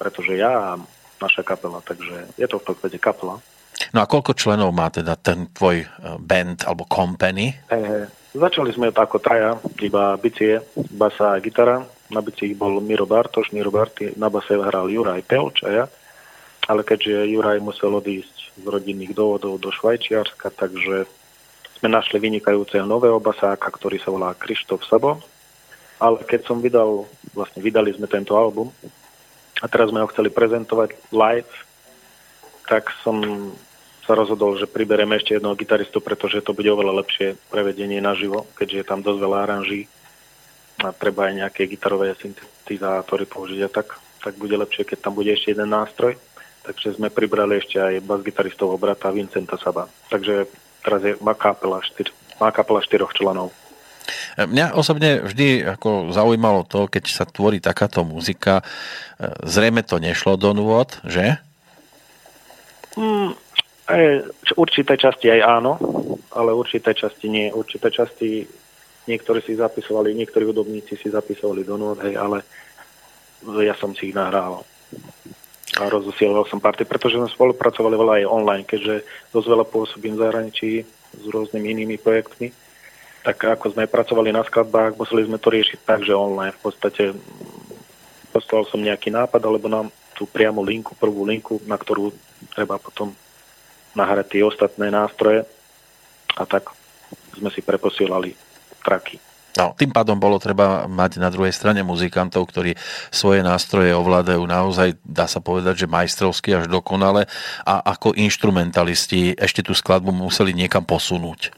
pretože 0.00 0.36
ja 0.36 0.74
a 0.74 0.80
naša 1.20 1.44
kapela, 1.44 1.80
takže 1.84 2.28
je 2.36 2.46
to 2.48 2.60
v 2.60 2.66
podstate 2.72 2.98
kapela. 3.00 3.40
No 3.92 4.04
a 4.04 4.08
koľko 4.08 4.32
členov 4.32 4.72
má 4.72 4.88
teda 4.88 5.16
ten 5.20 5.48
tvoj 5.52 5.84
e, 5.84 5.86
band 6.20 6.64
alebo 6.64 6.88
company? 6.88 7.52
E, 7.68 8.08
začali 8.32 8.72
sme 8.72 8.88
ako 8.92 9.20
traja, 9.20 9.60
iba 9.84 10.16
bicie, 10.16 10.60
basa 10.96 11.36
a 11.36 11.40
gitara. 11.40 11.84
Na 12.06 12.22
bicích 12.22 12.54
bol 12.54 12.78
Miro 12.78 13.02
Bartoš, 13.02 13.50
Miro 13.50 13.74
Barty, 13.74 14.14
na 14.14 14.30
base 14.30 14.54
hral 14.54 14.86
Juraj 14.88 15.26
Pelč 15.26 15.66
a 15.66 15.68
ja. 15.72 15.84
Ale 16.70 16.86
keďže 16.86 17.30
Juraj 17.30 17.58
musel 17.58 17.92
odísť 17.92 18.62
z 18.62 18.64
rodinných 18.64 19.12
dôvodov 19.12 19.58
do 19.58 19.70
Švajčiarska, 19.74 20.54
takže 20.54 21.06
sme 21.76 21.92
našli 21.92 22.16
vynikajúceho 22.16 22.88
nového 22.88 23.20
basáka, 23.20 23.68
ktorý 23.68 24.00
sa 24.00 24.08
volá 24.08 24.32
Krištof 24.32 24.84
Sabo. 24.88 25.20
Ale 26.00 26.20
keď 26.24 26.40
som 26.48 26.60
vydal, 26.60 27.08
vlastne 27.32 27.60
vydali 27.64 27.92
sme 27.92 28.08
tento 28.08 28.36
album 28.36 28.68
a 29.60 29.66
teraz 29.68 29.88
sme 29.88 30.04
ho 30.04 30.10
chceli 30.12 30.28
prezentovať 30.28 30.92
live, 31.12 31.52
tak 32.68 32.92
som 33.00 33.20
sa 34.04 34.12
rozhodol, 34.12 34.54
že 34.60 34.70
priberiem 34.70 35.08
ešte 35.16 35.36
jedného 35.36 35.56
gitaristu, 35.56 35.98
pretože 36.04 36.44
to 36.44 36.52
bude 36.52 36.68
oveľa 36.68 37.02
lepšie 37.02 37.34
prevedenie 37.48 37.98
naživo, 37.98 38.44
keďže 38.54 38.76
je 38.84 38.86
tam 38.86 39.00
dosť 39.00 39.18
veľa 39.18 39.38
aranží 39.48 39.88
a 40.84 40.92
treba 40.92 41.32
aj 41.32 41.34
nejaké 41.40 41.62
gitarové 41.66 42.12
syntetizátory 42.20 43.24
použiť 43.24 43.60
a 43.64 43.70
tak, 43.72 43.96
tak 44.20 44.36
bude 44.36 44.54
lepšie, 44.54 44.84
keď 44.84 44.98
tam 45.00 45.16
bude 45.16 45.32
ešte 45.32 45.56
jeden 45.56 45.72
nástroj. 45.72 46.20
Takže 46.66 46.98
sme 46.98 47.14
pribrali 47.14 47.62
ešte 47.62 47.78
aj 47.78 48.02
bas-gitaristovho 48.02 48.74
brata 48.74 49.08
Vincenta 49.14 49.54
Saba. 49.54 49.86
Takže 50.10 50.50
teraz 50.86 51.02
je 51.02 51.18
má 51.18 51.34
kapela, 51.34 51.82
štyr, 51.82 52.14
má 52.38 52.54
kapela 52.54 52.78
štyroch 52.78 53.10
členov. 53.10 53.50
E, 54.38 54.46
Mňa 54.46 54.78
osobne 54.78 55.26
vždy 55.26 55.66
ako 55.74 56.14
zaujímalo 56.14 56.62
to, 56.62 56.86
keď 56.86 57.04
sa 57.10 57.26
tvorí 57.26 57.58
takáto 57.58 58.06
muzika, 58.06 58.62
e, 58.62 58.64
zrejme 59.42 59.82
to 59.82 59.98
nešlo 59.98 60.38
do 60.38 60.54
nôd, 60.54 61.02
že? 61.02 61.42
Mm, 62.94 63.34
aj, 63.90 64.30
určité 64.54 64.94
časti 64.94 65.26
aj 65.26 65.40
áno, 65.42 65.74
ale 66.30 66.54
určité 66.54 66.94
časti 66.94 67.26
nie. 67.26 67.50
Určité 67.50 67.90
časti 67.90 68.46
niektorí 69.10 69.42
si 69.42 69.58
zapisovali, 69.58 70.14
niektorí 70.14 70.46
hudobníci 70.46 70.94
si 70.94 71.10
zapisovali 71.10 71.66
do 71.66 71.74
nót, 71.74 71.98
hej, 72.06 72.14
ale 72.14 72.46
ja 73.66 73.74
som 73.74 73.90
si 73.94 74.10
ich 74.10 74.16
nahrával 74.16 74.62
a 75.74 75.90
rozosielal 75.90 76.46
som 76.46 76.62
party, 76.62 76.86
pretože 76.86 77.18
sme 77.18 77.26
spolupracovali 77.26 77.98
veľa 77.98 78.12
aj 78.22 78.30
online, 78.30 78.64
keďže 78.64 79.02
dosť 79.34 79.46
veľa 79.50 79.66
pôsobím 79.66 80.14
v 80.14 80.22
zahraničí 80.22 80.70
s 81.10 81.24
rôznymi 81.26 81.66
inými 81.74 81.96
projektmi. 81.98 82.54
Tak 83.26 83.58
ako 83.58 83.74
sme 83.74 83.90
pracovali 83.90 84.30
na 84.30 84.46
skladbách, 84.46 84.94
museli 84.94 85.26
sme 85.26 85.42
to 85.42 85.50
riešiť 85.50 85.82
tak, 85.82 86.06
že 86.06 86.14
online 86.14 86.54
v 86.54 86.62
podstate 86.62 87.10
poslal 88.30 88.62
som 88.70 88.78
nejaký 88.78 89.10
nápad, 89.10 89.42
alebo 89.42 89.66
nám 89.66 89.90
tú 90.14 90.24
priamo 90.30 90.62
linku, 90.62 90.94
prvú 90.94 91.26
linku, 91.26 91.58
na 91.66 91.74
ktorú 91.74 92.14
treba 92.54 92.78
potom 92.78 93.10
nahrať 93.98 94.38
tie 94.38 94.42
ostatné 94.46 94.88
nástroje 94.88 95.42
a 96.38 96.42
tak 96.46 96.70
sme 97.34 97.50
si 97.50 97.60
preposielali 97.60 98.38
traky. 98.84 99.25
No, 99.56 99.72
tým 99.72 99.88
pádom 99.88 100.20
bolo 100.20 100.36
treba 100.36 100.84
mať 100.84 101.16
na 101.16 101.32
druhej 101.32 101.52
strane 101.56 101.80
muzikantov, 101.80 102.52
ktorí 102.52 102.76
svoje 103.08 103.40
nástroje 103.40 103.96
ovládajú 103.96 104.44
naozaj, 104.44 105.00
dá 105.00 105.24
sa 105.24 105.40
povedať, 105.40 105.84
že 105.84 105.92
majstrovsky 105.92 106.52
až 106.52 106.68
dokonale 106.68 107.24
a 107.64 107.80
ako 107.96 108.12
instrumentalisti 108.20 109.32
ešte 109.32 109.64
tú 109.64 109.72
skladbu 109.72 110.12
museli 110.12 110.52
niekam 110.52 110.84
posunúť. 110.84 111.56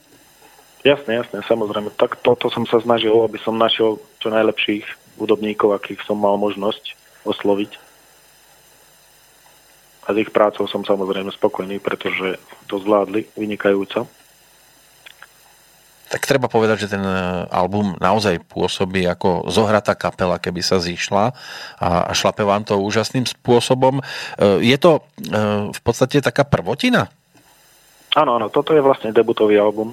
Jasné, 0.86 1.18
jasné, 1.18 1.42
samozrejme. 1.42 1.90
Tak 1.98 2.22
toto 2.22 2.46
som 2.54 2.62
sa 2.62 2.78
snažil, 2.78 3.10
aby 3.10 3.42
som 3.42 3.58
našiel 3.58 3.98
čo 4.22 4.30
najlepších 4.30 4.86
hudobníkov, 5.18 5.74
akých 5.74 6.06
som 6.06 6.22
mal 6.22 6.38
možnosť 6.38 6.94
osloviť. 7.26 7.72
A 10.06 10.14
s 10.14 10.16
ich 10.22 10.30
prácou 10.30 10.64
som 10.70 10.86
samozrejme 10.86 11.34
spokojný, 11.34 11.82
pretože 11.82 12.38
to 12.70 12.78
zvládli 12.78 13.26
vynikajúco. 13.34 14.06
Tak 16.08 16.24
treba 16.24 16.48
povedať, 16.48 16.88
že 16.88 16.92
ten 16.96 17.04
e, 17.04 17.44
album 17.52 17.92
naozaj 18.00 18.40
pôsobí 18.48 19.04
ako 19.04 19.52
zohratá 19.52 19.92
kapela, 19.92 20.40
keby 20.40 20.64
sa 20.64 20.80
zišla 20.80 21.36
a 21.76 22.12
šlape 22.16 22.40
vám 22.48 22.64
to 22.64 22.80
úžasným 22.80 23.28
spôsobom. 23.28 24.00
E, 24.00 24.02
Je 24.64 24.76
to 24.80 25.04
e, 25.20 25.30
v 25.68 25.80
podstate 25.84 26.24
taká 26.24 26.48
prvotina? 26.48 27.12
Áno, 28.16 28.40
áno, 28.40 28.48
toto 28.48 28.72
je 28.72 28.80
vlastne 28.80 29.12
debutový 29.12 29.60
album. 29.60 29.92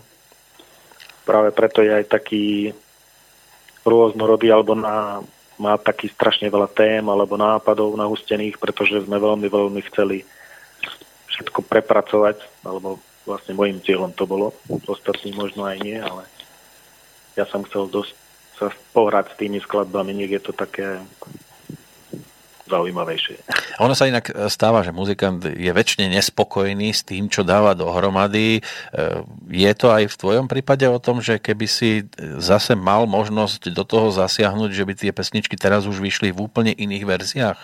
Práve 1.28 1.52
preto 1.52 1.84
je 1.84 1.92
aj 1.92 2.06
taký 2.08 2.72
rôznorodý, 3.84 4.56
alebo 4.56 4.72
na, 4.72 5.20
má 5.60 5.76
taký 5.76 6.08
strašne 6.12 6.48
veľa 6.48 6.72
tém 6.72 7.04
alebo 7.04 7.36
nápadov 7.36 7.92
nahustených, 7.96 8.56
pretože 8.56 9.04
sme 9.04 9.20
veľmi, 9.20 9.48
veľmi 9.52 9.82
chceli 9.92 10.24
všetko 11.28 11.68
prepracovať, 11.68 12.40
alebo 12.64 13.04
vlastne 13.26 13.58
môjim 13.58 13.82
cieľom 13.82 14.14
to 14.14 14.30
bolo. 14.30 14.54
Ostatní 14.86 15.34
možno 15.34 15.66
aj 15.66 15.78
nie, 15.82 15.98
ale 15.98 16.30
ja 17.36 17.44
som 17.50 17.66
chcel 17.66 17.90
dosť 17.92 18.14
sa 18.56 18.72
pohrať 18.96 19.36
s 19.36 19.40
tými 19.42 19.60
skladbami, 19.60 20.16
nech 20.16 20.32
je 20.32 20.40
to 20.40 20.56
také 20.56 21.04
zaujímavejšie. 22.66 23.38
Ono 23.78 23.94
sa 23.94 24.10
inak 24.10 24.32
stáva, 24.50 24.82
že 24.82 24.90
muzikant 24.90 25.44
je 25.44 25.70
väčšine 25.70 26.10
nespokojný 26.10 26.90
s 26.90 27.06
tým, 27.06 27.30
čo 27.30 27.46
dáva 27.46 27.78
dohromady. 27.78 28.58
E, 28.58 28.62
Je 29.54 29.72
to 29.78 29.94
aj 29.94 30.10
v 30.10 30.16
tvojom 30.18 30.46
prípade 30.50 30.88
o 30.90 30.98
tom, 30.98 31.22
že 31.22 31.38
keby 31.38 31.68
si 31.70 32.10
zase 32.42 32.74
mal 32.74 33.06
možnosť 33.06 33.70
do 33.70 33.86
toho 33.86 34.10
zasiahnuť, 34.10 34.70
že 34.74 34.86
by 34.88 34.94
tie 34.98 35.12
pesničky 35.14 35.54
teraz 35.60 35.86
už 35.86 36.02
vyšli 36.02 36.34
v 36.34 36.42
úplne 36.42 36.74
iných 36.74 37.06
verziách? 37.06 37.60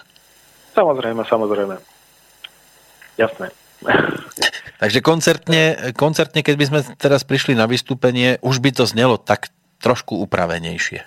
Samozrejme, 0.77 1.25
samozrejme. 1.25 1.75
Jasné. 3.17 3.49
Takže 4.81 4.99
koncertne, 5.05 5.93
koncertne, 5.93 6.41
keď 6.41 6.55
by 6.57 6.65
sme 6.65 6.79
teraz 6.97 7.21
prišli 7.21 7.53
na 7.53 7.69
vystúpenie, 7.69 8.41
už 8.41 8.57
by 8.61 8.73
to 8.73 8.89
znelo 8.89 9.21
tak 9.21 9.53
trošku 9.81 10.17
upravenejšie. 10.25 11.05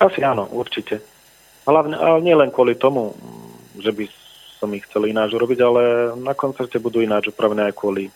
Asi 0.00 0.20
áno, 0.24 0.48
určite. 0.48 1.00
Hlavne, 1.68 1.96
ale 1.96 2.20
nie 2.24 2.36
len 2.36 2.52
kvôli 2.52 2.76
tomu, 2.76 3.16
že 3.80 3.92
by 3.92 4.04
som 4.56 4.72
ich 4.72 4.84
chcel 4.88 5.08
ináč 5.08 5.36
urobiť, 5.36 5.58
ale 5.60 5.82
na 6.16 6.32
koncerte 6.32 6.80
budú 6.80 7.04
ináč 7.04 7.28
upravené 7.28 7.68
aj 7.68 7.74
kvôli 7.76 8.08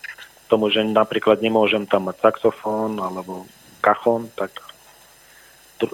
tomu, 0.49 0.73
že 0.73 0.81
napríklad 0.81 1.41
nemôžem 1.41 1.85
tam 1.85 2.09
mať 2.09 2.21
saxofón 2.21 2.97
alebo 2.97 3.45
kachon, 3.81 4.29
tak 4.33 4.70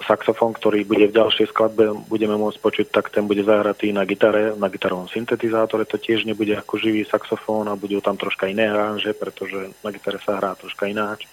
saxofón, 0.04 0.52
ktorý 0.52 0.84
bude 0.84 1.08
v 1.08 1.16
ďalšej 1.16 1.54
skladbe, 1.54 1.94
budeme 2.10 2.36
môcť 2.36 2.58
počuť, 2.60 2.86
tak 2.92 3.08
ten 3.08 3.24
bude 3.24 3.40
zahratý 3.40 3.94
na 3.94 4.04
gitare, 4.04 4.52
na 4.58 4.68
gitarovom 4.68 5.08
syntetizátore, 5.08 5.88
to 5.88 5.96
tiež 5.96 6.28
nebude 6.28 6.52
ako 6.52 6.76
živý 6.76 7.08
saxofón 7.08 7.70
a 7.70 7.78
budú 7.78 8.02
tam 8.04 8.20
troška 8.20 8.50
iné 8.50 8.68
aranže, 8.68 9.16
pretože 9.16 9.72
na 9.80 9.90
gitare 9.94 10.20
sa 10.20 10.36
hrá 10.36 10.52
troška 10.58 10.90
ináč 10.90 11.24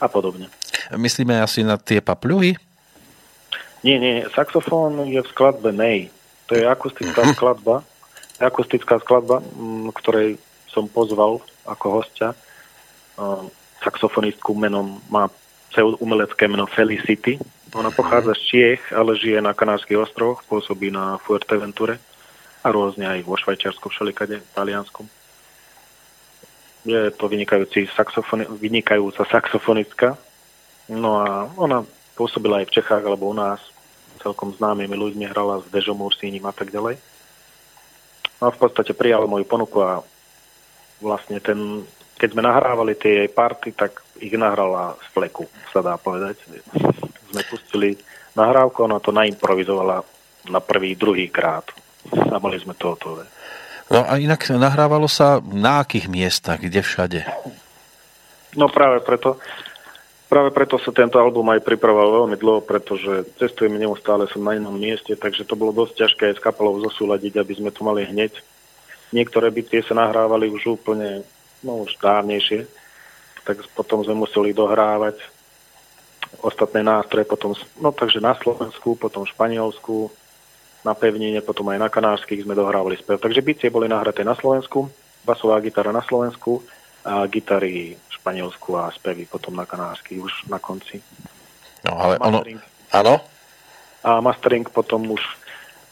a 0.00 0.10
podobne. 0.10 0.50
Myslíme 0.90 1.38
asi 1.38 1.62
na 1.62 1.78
tie 1.78 2.02
papľuhy? 2.02 2.58
Nie, 3.86 3.96
nie, 4.02 4.26
saxofón 4.34 5.06
je 5.06 5.20
v 5.22 5.30
skladbe 5.30 5.70
Nej. 5.70 6.10
To 6.50 6.58
je 6.58 6.66
akustická 6.66 7.22
skladba, 7.30 7.86
akustická 8.42 8.98
skladba, 8.98 9.38
m, 9.54 9.94
ktorej 9.94 10.34
som 10.66 10.90
pozval 10.90 11.38
ako 11.62 12.02
hostia 12.02 12.34
uh, 13.14 13.46
saxofonistku 13.78 14.50
menom, 14.58 14.98
má 15.06 15.30
umelecké 15.78 16.50
meno 16.50 16.66
Felicity. 16.66 17.38
Ona 17.70 17.94
pochádza 17.94 18.34
z 18.34 18.42
Čiech, 18.50 18.82
ale 18.90 19.14
žije 19.14 19.38
na 19.38 19.54
Kanárskych 19.54 19.98
ostrovoch, 19.98 20.42
pôsobí 20.50 20.90
na 20.90 21.22
Fuerteventure 21.22 22.02
a 22.66 22.68
rôzne 22.74 23.06
aj 23.06 23.22
vo 23.22 23.38
Švajčiarsku, 23.38 23.86
všelikade, 23.86 24.42
v 24.42 24.52
Taliansku. 24.52 25.06
Je 26.82 27.14
to 27.14 27.24
vynikajúci 27.30 27.86
saxofoni- 27.94 28.48
vynikajúca 28.50 29.22
saxofonistka. 29.28 30.18
No 30.90 31.22
a 31.22 31.46
ona 31.54 31.86
pôsobila 32.18 32.58
aj 32.58 32.72
v 32.72 32.74
Čechách 32.80 33.06
alebo 33.06 33.30
u 33.30 33.36
nás 33.36 33.62
celkom 34.18 34.50
známymi 34.52 34.96
ľuďmi, 34.98 35.24
hrala 35.30 35.62
s 35.62 35.70
Dežom 35.70 36.02
Ursínim 36.02 36.42
a 36.44 36.52
tak 36.52 36.74
ďalej. 36.74 36.98
No 38.42 38.48
a 38.48 38.50
v 38.50 38.58
podstate 38.60 38.92
prijal 38.92 39.30
moju 39.30 39.46
ponuku 39.46 39.78
a 39.80 40.02
vlastne 40.98 41.40
ten, 41.40 41.84
keď 42.18 42.28
sme 42.34 42.42
nahrávali 42.44 42.98
tie 42.98 43.24
jej 43.24 43.30
party, 43.30 43.72
tak 43.72 44.02
ich 44.20 44.32
nahrala 44.36 44.98
z 45.00 45.06
fleku, 45.16 45.48
sa 45.72 45.80
dá 45.80 45.96
povedať. 45.96 46.36
Sme 47.30 47.46
pustili 47.46 47.94
nahrávku, 48.34 48.82
ona 48.82 48.98
to 48.98 49.14
naimprovizovala 49.14 50.02
na 50.50 50.60
prvý, 50.60 50.98
druhý 50.98 51.30
krát. 51.30 51.70
A 52.10 52.36
mali 52.42 52.58
sme 52.58 52.74
to 52.74 52.92
hotové. 52.92 53.24
No 53.90 54.06
a 54.06 54.18
inak 54.18 54.46
nahrávalo 54.50 55.10
sa 55.10 55.42
na 55.42 55.82
akých 55.82 56.06
miestach, 56.06 56.62
kde 56.62 56.82
všade? 56.82 57.20
No 58.54 58.66
práve 58.70 59.02
preto, 59.02 59.38
Práve 60.30 60.54
preto 60.54 60.78
sa 60.78 60.94
tento 60.94 61.18
album 61.18 61.42
aj 61.50 61.66
pripravoval 61.66 62.22
veľmi 62.22 62.38
dlho, 62.38 62.62
pretože 62.62 63.26
cestujeme 63.42 63.82
neustále, 63.82 64.30
som 64.30 64.46
na 64.46 64.54
inom 64.54 64.78
mieste, 64.78 65.18
takže 65.18 65.42
to 65.42 65.58
bolo 65.58 65.74
dosť 65.74 66.06
ťažké 66.06 66.22
aj 66.30 66.34
s 66.38 66.44
kapelou 66.46 66.78
zosúľadiť, 66.86 67.42
aby 67.42 67.58
sme 67.58 67.74
to 67.74 67.82
mali 67.82 68.06
hneď. 68.06 68.38
Niektoré 69.10 69.50
bitie 69.50 69.82
sa 69.82 69.98
nahrávali 69.98 70.46
už 70.54 70.78
úplne, 70.78 71.26
no 71.66 71.82
už 71.82 71.98
dávnejšie, 71.98 72.62
tak 73.42 73.58
potom 73.74 74.06
sme 74.06 74.22
museli 74.22 74.54
dohrávať 74.54 75.18
ostatné 76.38 76.86
nástroje, 76.86 77.26
potom, 77.26 77.58
no 77.82 77.90
takže 77.90 78.22
na 78.22 78.38
Slovensku, 78.38 78.94
potom 78.94 79.26
v 79.26 79.32
Španielsku, 79.34 80.10
na 80.80 80.96
pevnine, 80.96 81.44
potom 81.44 81.68
aj 81.68 81.78
na 81.78 81.88
Kanárskych 81.92 82.46
sme 82.46 82.56
dohrávali 82.56 82.96
spev. 82.96 83.20
Takže 83.20 83.44
bicie 83.44 83.68
boli 83.68 83.90
nahraté 83.90 84.24
na 84.24 84.32
Slovensku, 84.32 84.88
basová 85.26 85.60
gitara 85.60 85.92
na 85.92 86.00
Slovensku 86.00 86.64
a 87.04 87.28
gitary 87.28 87.96
Španielsku 88.08 88.76
a 88.76 88.92
spevy 88.92 89.28
potom 89.28 89.56
na 89.56 89.68
Kanársky 89.68 90.20
už 90.20 90.48
na 90.48 90.56
konci. 90.56 91.00
No 91.84 91.96
ale 91.96 92.16
ono... 92.20 92.40
Áno? 92.92 93.14
A 94.00 94.24
mastering 94.24 94.64
potom 94.64 95.04
už, 95.12 95.20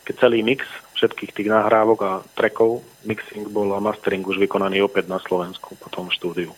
keď 0.08 0.28
celý 0.28 0.40
mix 0.40 0.64
všetkých 0.96 1.32
tých 1.36 1.48
nahrávok 1.52 2.00
a 2.02 2.12
trackov, 2.32 2.80
mixing 3.04 3.48
bol 3.52 3.68
a 3.76 3.80
mastering 3.80 4.24
už 4.24 4.40
vykonaný 4.40 4.80
opäť 4.84 5.12
na 5.12 5.20
Slovensku, 5.20 5.76
potom 5.76 6.08
v 6.08 6.16
štúdiu. 6.16 6.50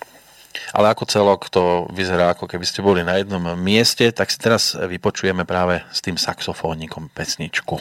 Ale 0.74 0.90
ako 0.90 1.04
celok 1.06 1.46
to 1.48 1.86
vyzerá, 1.94 2.34
ako 2.34 2.50
keby 2.50 2.66
ste 2.66 2.82
boli 2.82 3.06
na 3.06 3.18
jednom 3.18 3.54
mieste, 3.54 4.10
tak 4.10 4.30
si 4.30 4.38
teraz 4.38 4.74
vypočujeme 4.74 5.46
práve 5.46 5.82
s 5.94 6.02
tým 6.02 6.18
saxofónikom 6.18 7.10
pesničku. 7.14 7.78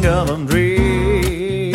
thinking 0.00 0.10
of 0.10 0.30
Andre. 0.30 1.72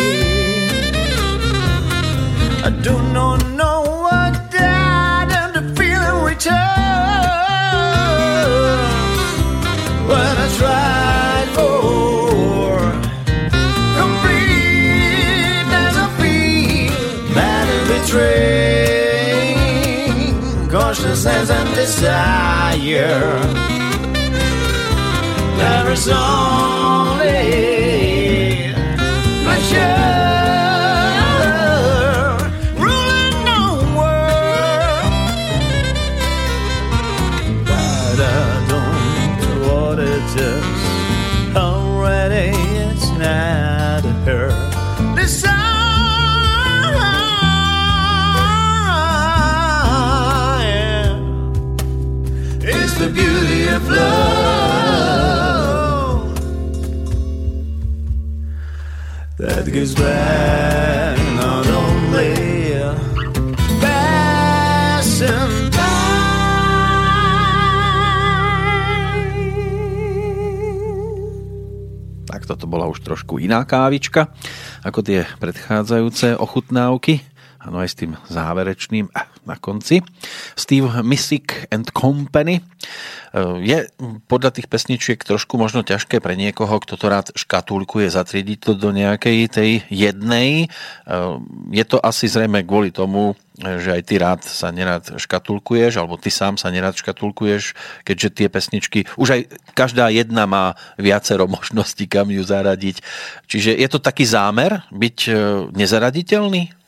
I 2.62 2.70
don't 2.82 3.12
know, 3.12 3.36
no 3.36 3.82
what 4.02 4.50
died 4.50 5.30
and 5.32 5.54
the 5.54 5.62
feeling 5.76 6.24
returns. 6.24 6.62
when 10.08 10.36
I 10.44 10.48
tried 10.58 11.48
for 11.56 12.78
complete 14.00 15.68
as 15.84 15.96
a 15.96 16.08
field 16.20 17.34
that 17.34 17.66
is 17.74 17.82
betrayed, 17.92 19.10
consciousness 20.70 21.50
and 21.50 21.74
desire. 21.74 23.40
There 25.58 25.90
is 25.92 26.08
only 26.08 27.73
is 59.74 59.94
back, 59.94 61.18
not 61.34 61.66
only 61.66 62.30
passing 63.82 65.74
Tak 72.30 72.46
toto 72.46 72.70
bola 72.70 72.86
už 72.86 73.02
trošku 73.02 73.42
iná 73.42 73.66
kávička 73.66 74.30
ako 74.86 75.02
tie 75.02 75.26
predchádzajúce 75.42 76.38
ochutnávky. 76.38 77.33
Áno, 77.64 77.80
aj 77.80 77.96
s 77.96 77.96
tým 77.96 78.12
záverečným 78.28 79.08
eh, 79.08 79.24
na 79.48 79.56
konci. 79.56 80.04
Steve 80.52 81.00
Missick 81.00 81.64
and 81.72 81.88
Company. 81.96 82.60
Eh, 82.60 83.56
je 83.64 83.78
podľa 84.28 84.52
tých 84.52 84.68
pesničiek 84.68 85.16
trošku 85.16 85.56
možno 85.56 85.80
ťažké 85.80 86.20
pre 86.20 86.36
niekoho, 86.36 86.76
kto 86.84 87.00
to 87.00 87.06
rád 87.08 87.32
škatulkuje, 87.32 88.12
zatriediť 88.12 88.58
to 88.60 88.72
do 88.76 88.92
nejakej 88.92 89.48
tej 89.48 89.70
jednej. 89.88 90.68
Eh, 90.68 91.36
je 91.72 91.84
to 91.88 91.96
asi 92.04 92.28
zrejme 92.28 92.60
kvôli 92.68 92.92
tomu, 92.92 93.32
že 93.54 93.94
aj 93.94 94.02
ty 94.02 94.14
rád 94.18 94.40
sa 94.42 94.74
nerad 94.74 95.14
škatulkuješ, 95.14 95.94
alebo 96.02 96.18
ty 96.18 96.26
sám 96.26 96.58
sa 96.58 96.74
nerad 96.74 96.98
škatulkuješ, 96.98 97.78
keďže 98.02 98.28
tie 98.34 98.48
pesničky, 98.50 99.06
už 99.14 99.28
aj 99.30 99.40
každá 99.78 100.10
jedna 100.10 100.42
má 100.50 100.74
viacero 100.98 101.46
možností, 101.46 102.10
kam 102.10 102.34
ju 102.34 102.42
zaradiť. 102.42 102.98
Čiže 103.46 103.78
je 103.78 103.88
to 103.88 104.02
taký 104.02 104.26
zámer 104.26 104.82
byť 104.90 105.30
nezaraditeľný? 105.70 106.83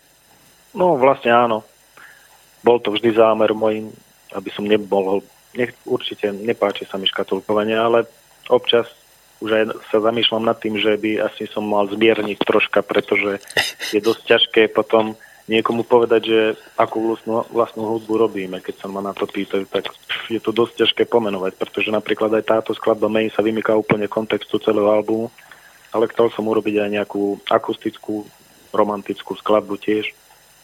No 0.76 1.00
vlastne 1.00 1.32
áno. 1.32 1.64
Bol 2.60 2.78
to 2.84 2.92
vždy 2.92 3.16
zámer 3.16 3.56
môj, 3.56 3.88
aby 4.36 4.52
som 4.52 4.68
nebol, 4.68 5.24
nech, 5.56 5.72
určite 5.88 6.28
nepáči 6.30 6.84
sa 6.84 7.00
mi 7.00 7.08
škatulkovanie, 7.08 7.74
ale 7.74 8.04
občas 8.52 8.84
už 9.40 9.50
aj 9.52 9.64
sa 9.92 10.00
zamýšľam 10.00 10.44
nad 10.48 10.56
tým, 10.56 10.80
že 10.80 10.96
by 10.96 11.24
asi 11.24 11.48
som 11.48 11.64
mal 11.64 11.88
zmierniť 11.88 12.40
troška, 12.40 12.80
pretože 12.80 13.40
je 13.92 14.00
dosť 14.00 14.22
ťažké 14.36 14.62
potom 14.72 15.16
niekomu 15.46 15.86
povedať, 15.86 16.22
že 16.26 16.40
akú 16.74 17.14
vlastnú, 17.14 17.46
vlastnú 17.52 17.84
hudbu 17.96 18.12
robíme. 18.16 18.58
Keď 18.58 18.74
sa 18.82 18.86
ma 18.90 19.04
na 19.04 19.14
to 19.14 19.28
pýtajú, 19.28 19.68
tak 19.70 19.92
je 20.26 20.40
to 20.42 20.50
dosť 20.50 20.84
ťažké 20.84 21.02
pomenovať, 21.06 21.54
pretože 21.54 21.92
napríklad 21.92 22.34
aj 22.34 22.44
táto 22.48 22.72
skladba 22.74 23.06
May 23.06 23.30
sa 23.30 23.44
vymýka 23.44 23.76
úplne 23.76 24.10
kontextu 24.10 24.58
celého 24.58 24.90
albumu, 24.90 25.30
ale 25.94 26.10
chcel 26.10 26.32
som 26.34 26.48
urobiť 26.48 26.82
aj 26.82 26.90
nejakú 27.00 27.38
akustickú, 27.46 28.26
romantickú 28.74 29.38
skladbu 29.38 29.78
tiež. 29.78 30.10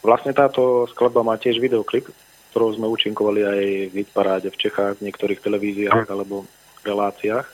Vlastne 0.03 0.35
táto 0.35 0.83
skladba 0.91 1.23
má 1.23 1.39
tiež 1.39 1.63
videoklip, 1.63 2.11
ktorou 2.51 2.75
sme 2.75 2.91
účinkovali 2.91 3.41
aj 3.47 3.61
v 3.89 3.93
hitparáde 4.03 4.51
v 4.51 4.59
Čechách, 4.59 4.99
v 4.99 5.09
niektorých 5.09 5.39
televíziách 5.39 6.11
alebo 6.11 6.43
reláciách. 6.83 7.47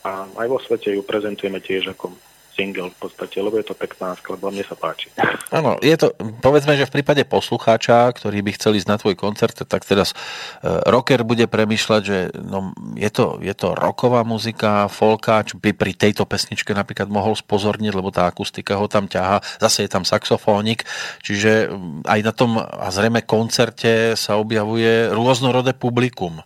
A 0.00 0.24
aj 0.40 0.46
vo 0.48 0.56
svete 0.56 0.96
ju 0.96 1.04
prezentujeme 1.04 1.60
tiež 1.60 1.92
ako 1.92 2.16
single 2.60 2.92
v 2.92 3.08
podstate, 3.08 3.40
lebo 3.40 3.56
je 3.56 3.64
to 3.64 3.72
pekná 3.72 4.12
skladba, 4.20 4.52
mne 4.52 4.60
sa 4.68 4.76
páči. 4.76 5.08
Áno, 5.48 5.80
je 5.80 5.96
to, 5.96 6.12
povedzme, 6.44 6.76
že 6.76 6.84
v 6.84 7.00
prípade 7.00 7.24
poslucháča, 7.24 8.12
ktorý 8.12 8.44
by 8.44 8.50
chcel 8.60 8.76
ísť 8.76 8.88
na 8.92 9.00
tvoj 9.00 9.16
koncert, 9.16 9.56
tak 9.64 9.88
teraz 9.88 10.12
uh, 10.12 10.84
rocker 10.84 11.24
bude 11.24 11.48
premyšľať, 11.48 12.02
že 12.04 12.18
no, 12.36 12.76
je, 13.00 13.08
to, 13.08 13.40
je 13.40 13.56
to 13.56 13.72
rocková 13.72 14.20
muzika, 14.28 14.92
folkáč 14.92 15.56
by 15.56 15.72
pri 15.72 15.96
tejto 15.96 16.28
pesničke 16.28 16.76
napríklad 16.76 17.08
mohol 17.08 17.32
spozorniť, 17.32 17.96
lebo 17.96 18.12
tá 18.12 18.28
akustika 18.28 18.76
ho 18.76 18.84
tam 18.84 19.08
ťaha, 19.08 19.40
zase 19.56 19.88
je 19.88 19.90
tam 19.90 20.04
saxofónik, 20.04 20.84
čiže 21.24 21.72
mm, 21.72 22.04
aj 22.04 22.20
na 22.20 22.32
tom 22.36 22.60
a 22.60 22.88
zrejme 22.92 23.24
koncerte 23.24 24.12
sa 24.20 24.36
objavuje 24.36 25.08
rôznorodé 25.08 25.72
publikum. 25.72 26.44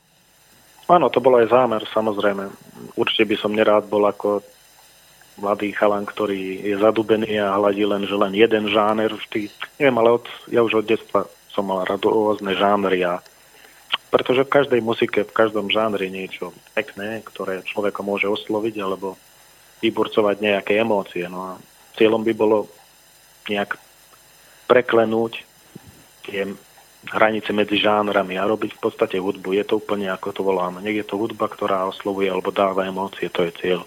Áno, 0.84 1.08
to 1.08 1.18
bol 1.18 1.32
aj 1.40 1.48
zámer, 1.48 1.80
samozrejme. 1.88 2.44
Určite 3.00 3.24
by 3.24 3.36
som 3.40 3.56
nerád 3.56 3.88
bol 3.88 4.04
ako 4.04 4.44
mladý 5.38 5.74
chalan, 5.74 6.06
ktorý 6.06 6.62
je 6.62 6.76
zadubený 6.78 7.42
a 7.42 7.58
hľadí 7.58 7.84
len, 7.86 8.06
že 8.06 8.14
len 8.14 8.32
jeden 8.34 8.70
žáner 8.70 9.10
vždy. 9.10 9.50
Neviem, 9.82 9.98
ale 9.98 10.10
od, 10.22 10.26
ja 10.46 10.60
už 10.62 10.84
od 10.84 10.86
detstva 10.86 11.26
som 11.50 11.70
mal 11.70 11.86
rôzne 11.86 12.54
žánry 12.54 13.02
a 13.06 13.22
pretože 14.10 14.46
v 14.46 14.54
každej 14.54 14.80
muzike, 14.82 15.26
v 15.26 15.34
každom 15.34 15.66
žánri 15.74 16.06
niečo 16.06 16.54
pekné, 16.70 17.18
ktoré 17.26 17.66
človeka 17.66 18.06
môže 18.06 18.30
osloviť 18.30 18.74
alebo 18.78 19.18
vyburcovať 19.82 20.36
nejaké 20.38 20.78
emócie. 20.78 21.26
No 21.26 21.38
a 21.42 21.52
cieľom 21.98 22.22
by 22.22 22.32
bolo 22.34 22.70
nejak 23.50 23.74
preklenúť 24.70 25.42
tie 26.30 26.46
hranice 27.10 27.50
medzi 27.52 27.76
žánrami 27.82 28.38
a 28.38 28.48
robiť 28.48 28.78
v 28.78 28.80
podstate 28.80 29.18
hudbu. 29.18 29.50
Je 29.58 29.64
to 29.66 29.82
úplne 29.82 30.08
ako 30.08 30.30
to 30.30 30.42
voláme. 30.46 30.80
Nech 30.80 31.04
je 31.04 31.06
to 31.06 31.20
hudba, 31.20 31.50
ktorá 31.50 31.84
oslovuje 31.84 32.30
alebo 32.30 32.54
dáva 32.54 32.86
emócie, 32.88 33.28
to 33.28 33.44
je 33.44 33.52
cieľ. 33.58 33.80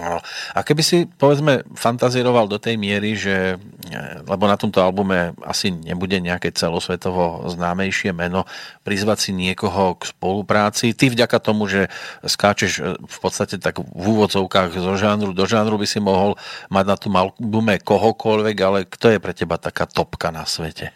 No. 0.00 0.24
A 0.56 0.64
keby 0.64 0.80
si, 0.80 1.04
povedzme, 1.04 1.68
fantazíroval 1.76 2.48
do 2.48 2.56
tej 2.56 2.80
miery, 2.80 3.12
že, 3.12 3.60
e, 3.92 3.96
lebo 4.24 4.48
na 4.48 4.56
tomto 4.56 4.80
albume 4.80 5.36
asi 5.44 5.68
nebude 5.68 6.16
nejaké 6.16 6.48
celosvetovo 6.48 7.44
známejšie 7.52 8.16
meno, 8.16 8.48
prizvať 8.88 9.28
si 9.28 9.30
niekoho 9.36 10.00
k 10.00 10.08
spolupráci. 10.08 10.96
Ty 10.96 11.12
vďaka 11.12 11.36
tomu, 11.44 11.68
že 11.68 11.92
skáčeš 12.24 12.72
e, 12.80 12.82
v 12.96 13.18
podstate 13.20 13.60
tak 13.60 13.84
v 13.84 14.04
úvodzovkách 14.16 14.80
zo 14.80 14.96
žánru 14.96 15.36
do 15.36 15.44
žánru, 15.44 15.76
by 15.76 15.84
si 15.84 16.00
mohol 16.00 16.40
mať 16.72 16.84
na 16.88 16.96
tom 16.96 17.12
albume 17.12 17.76
kohokoľvek, 17.76 18.56
ale 18.64 18.78
kto 18.88 19.12
je 19.12 19.18
pre 19.20 19.36
teba 19.36 19.60
taká 19.60 19.84
topka 19.84 20.32
na 20.32 20.48
svete? 20.48 20.88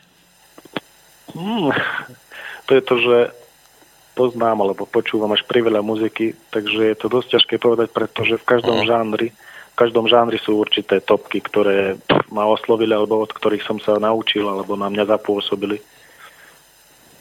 Hmm, 1.36 1.68
to 2.64 2.70
je 2.72 2.82
to, 2.82 2.94
že 2.96 3.16
poznám 4.16 4.64
alebo 4.64 4.88
počúvam 4.88 5.28
až 5.36 5.44
priveľa 5.44 5.84
muziky, 5.84 6.32
takže 6.48 6.80
je 6.88 6.96
to 6.96 7.12
dosť 7.12 7.36
ťažké 7.36 7.54
povedať, 7.60 7.92
pretože 7.92 8.40
v 8.40 8.48
každom 8.48 8.80
uh-huh. 8.80 8.88
žánri 8.88 9.36
v 9.76 9.84
každom 9.84 10.08
žánri 10.08 10.40
sú 10.40 10.56
určité 10.56 11.04
topky, 11.04 11.44
ktoré 11.44 12.00
ma 12.32 12.48
oslovili 12.48 12.96
alebo 12.96 13.20
od 13.20 13.28
ktorých 13.28 13.60
som 13.60 13.76
sa 13.76 14.00
naučil 14.00 14.48
alebo 14.48 14.72
na 14.72 14.88
mňa 14.88 15.04
zapôsobili. 15.04 15.84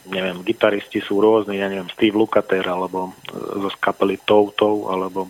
Neviem, 0.08 0.40
gitaristi 0.40 1.04
sú 1.04 1.20
rôzni, 1.20 1.60
ja 1.60 1.68
neviem, 1.68 1.92
Steve 1.92 2.16
Lukather 2.16 2.64
alebo 2.64 3.12
e, 3.12 3.60
zo 3.60 3.68
kapely 3.76 4.16
Toto 4.24 4.88
alebo 4.88 5.28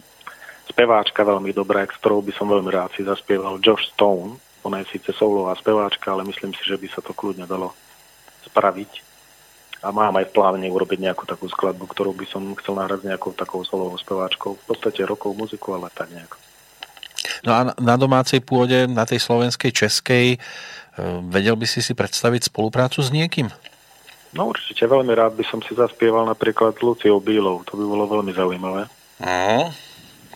speváčka 0.70 1.26
veľmi 1.26 1.50
dobrá, 1.50 1.82
s 1.82 1.98
ktorou 1.98 2.22
by 2.22 2.30
som 2.30 2.46
veľmi 2.46 2.70
rád 2.70 2.94
si 2.94 3.02
zaspieval 3.02 3.58
Josh 3.58 3.90
Stone. 3.90 4.38
Ona 4.62 4.86
je 4.86 4.94
síce 4.94 5.10
solová 5.10 5.58
speváčka, 5.58 6.14
ale 6.14 6.22
myslím 6.30 6.54
si, 6.54 6.62
že 6.62 6.78
by 6.78 6.86
sa 6.94 7.02
to 7.02 7.10
kľudne 7.10 7.50
dalo 7.50 7.74
spraviť 8.46 9.15
a 9.82 9.88
mám 9.92 10.16
aj 10.16 10.28
v 10.28 10.34
pláne 10.34 10.68
urobiť 10.68 10.98
nejakú 11.00 11.24
takú 11.28 11.46
skladbu, 11.46 11.84
ktorú 11.90 12.16
by 12.16 12.26
som 12.28 12.42
chcel 12.60 12.80
nahrať 12.80 13.04
nejakou 13.04 13.36
takou 13.36 13.60
solovou 13.62 13.96
speváčkou. 14.00 14.56
V 14.56 14.64
podstate 14.64 15.04
rokovú 15.04 15.46
muziku, 15.46 15.76
ale 15.76 15.92
tak 15.92 16.10
nejak. 16.10 16.32
No 17.44 17.50
a 17.52 17.60
na 17.76 17.94
domácej 18.00 18.40
pôde, 18.40 18.88
na 18.88 19.04
tej 19.04 19.20
slovenskej, 19.20 19.70
českej, 19.74 20.26
e, 20.36 20.38
vedel 21.28 21.58
by 21.58 21.66
si 21.68 21.84
si 21.84 21.92
predstaviť 21.92 22.48
spoluprácu 22.48 23.02
s 23.02 23.12
niekým? 23.12 23.52
No 24.32 24.52
určite, 24.52 24.84
veľmi 24.84 25.12
rád 25.16 25.36
by 25.36 25.44
som 25.48 25.60
si 25.64 25.72
zaspieval 25.72 26.28
napríklad 26.28 26.76
s 26.76 26.82
Luciou 26.82 27.22
Bílou, 27.22 27.64
to 27.64 27.78
by 27.78 27.84
bolo 27.84 28.04
veľmi 28.08 28.32
zaujímavé. 28.36 28.84
No, 29.16 29.72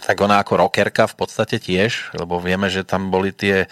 tak 0.01 0.17
ona 0.25 0.41
ako 0.41 0.65
rockerka 0.65 1.05
v 1.05 1.19
podstate 1.21 1.61
tiež, 1.61 2.17
lebo 2.17 2.41
vieme, 2.41 2.73
že 2.73 2.87
tam 2.87 3.13
boli 3.13 3.37
tie 3.37 3.65
e, 3.65 3.69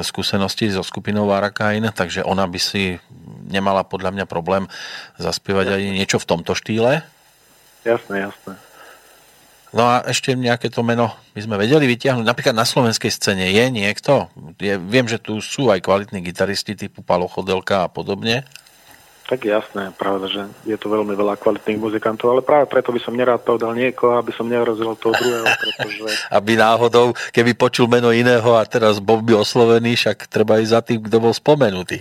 skúsenosti 0.00 0.72
so 0.72 0.80
skupinou 0.80 1.28
Arakain, 1.28 1.84
takže 1.92 2.24
ona 2.24 2.48
by 2.48 2.60
si 2.60 2.96
nemala 3.48 3.82
podľa 3.82 4.14
mňa 4.14 4.24
problém 4.28 4.68
zaspievať 5.16 5.74
aj 5.74 5.82
niečo 5.96 6.20
v 6.20 6.28
tomto 6.28 6.52
štýle. 6.52 7.02
Jasné, 7.82 8.28
jasné. 8.28 8.54
No 9.68 9.84
a 9.84 10.00
ešte 10.08 10.32
nejaké 10.32 10.72
to 10.72 10.80
meno 10.80 11.12
by 11.36 11.40
sme 11.44 11.60
vedeli 11.60 11.84
vytiahnuť. 11.84 12.24
Napríklad 12.24 12.56
na 12.56 12.64
slovenskej 12.64 13.12
scéne 13.12 13.52
je 13.52 13.64
niekto? 13.68 14.32
Je, 14.56 14.80
viem, 14.80 15.04
že 15.04 15.20
tu 15.20 15.44
sú 15.44 15.68
aj 15.68 15.84
kvalitní 15.84 16.24
gitaristi 16.24 16.72
typu 16.72 17.04
Palo 17.04 17.28
Chodelka 17.28 17.84
a 17.84 17.92
podobne. 17.92 18.48
Tak 19.28 19.44
jasné, 19.44 19.92
pravda, 19.92 20.24
že 20.24 20.42
je 20.64 20.72
to 20.80 20.88
veľmi 20.88 21.12
veľa 21.12 21.36
kvalitných 21.36 21.76
muzikantov, 21.76 22.32
ale 22.32 22.40
práve 22.40 22.64
preto 22.64 22.96
by 22.96 23.00
som 23.04 23.12
nerád 23.12 23.44
povedal 23.44 23.76
niekoho, 23.76 24.16
aby 24.16 24.32
som 24.32 24.48
nehrozil 24.48 24.96
toho 24.96 25.12
druhého, 25.12 25.44
pretože... 25.68 26.32
aby 26.32 26.56
náhodou, 26.56 27.12
keby 27.36 27.52
počul 27.52 27.92
meno 27.92 28.08
iného 28.08 28.56
a 28.56 28.64
teraz 28.64 29.04
bol 29.04 29.20
by 29.20 29.36
oslovený, 29.36 30.00
však 30.00 30.32
treba 30.32 30.64
ísť 30.64 30.72
za 30.72 30.80
tým, 30.80 31.04
kto 31.04 31.20
bol 31.20 31.36
spomenutý. 31.36 32.00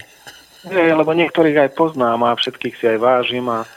Nie, 0.66 0.98
lebo 0.98 1.14
niektorých 1.14 1.70
aj 1.70 1.78
poznám 1.78 2.26
a 2.26 2.38
všetkých 2.40 2.76
si 2.82 2.86
aj 2.90 2.98
vážim 2.98 3.46
a 3.46 3.70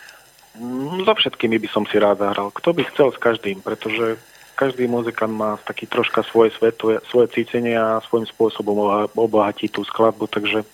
so 1.05 1.15
všetkými 1.15 1.61
by 1.61 1.69
som 1.71 1.85
si 1.87 2.01
rád 2.01 2.25
zahral. 2.25 2.49
Kto 2.51 2.73
by 2.73 2.83
chcel 2.89 3.13
s 3.13 3.19
každým, 3.21 3.61
pretože 3.61 4.17
každý 4.59 4.85
muzikant 4.89 5.33
má 5.33 5.57
taký 5.63 5.89
troška 5.89 6.21
svoje 6.27 6.53
svet, 6.57 6.77
svoje 7.09 7.27
cítenie 7.33 7.79
a 7.79 8.03
svojím 8.05 8.29
spôsobom 8.29 9.09
obohatí 9.17 9.73
tú 9.73 9.85
skladbu, 9.87 10.29
takže 10.29 10.67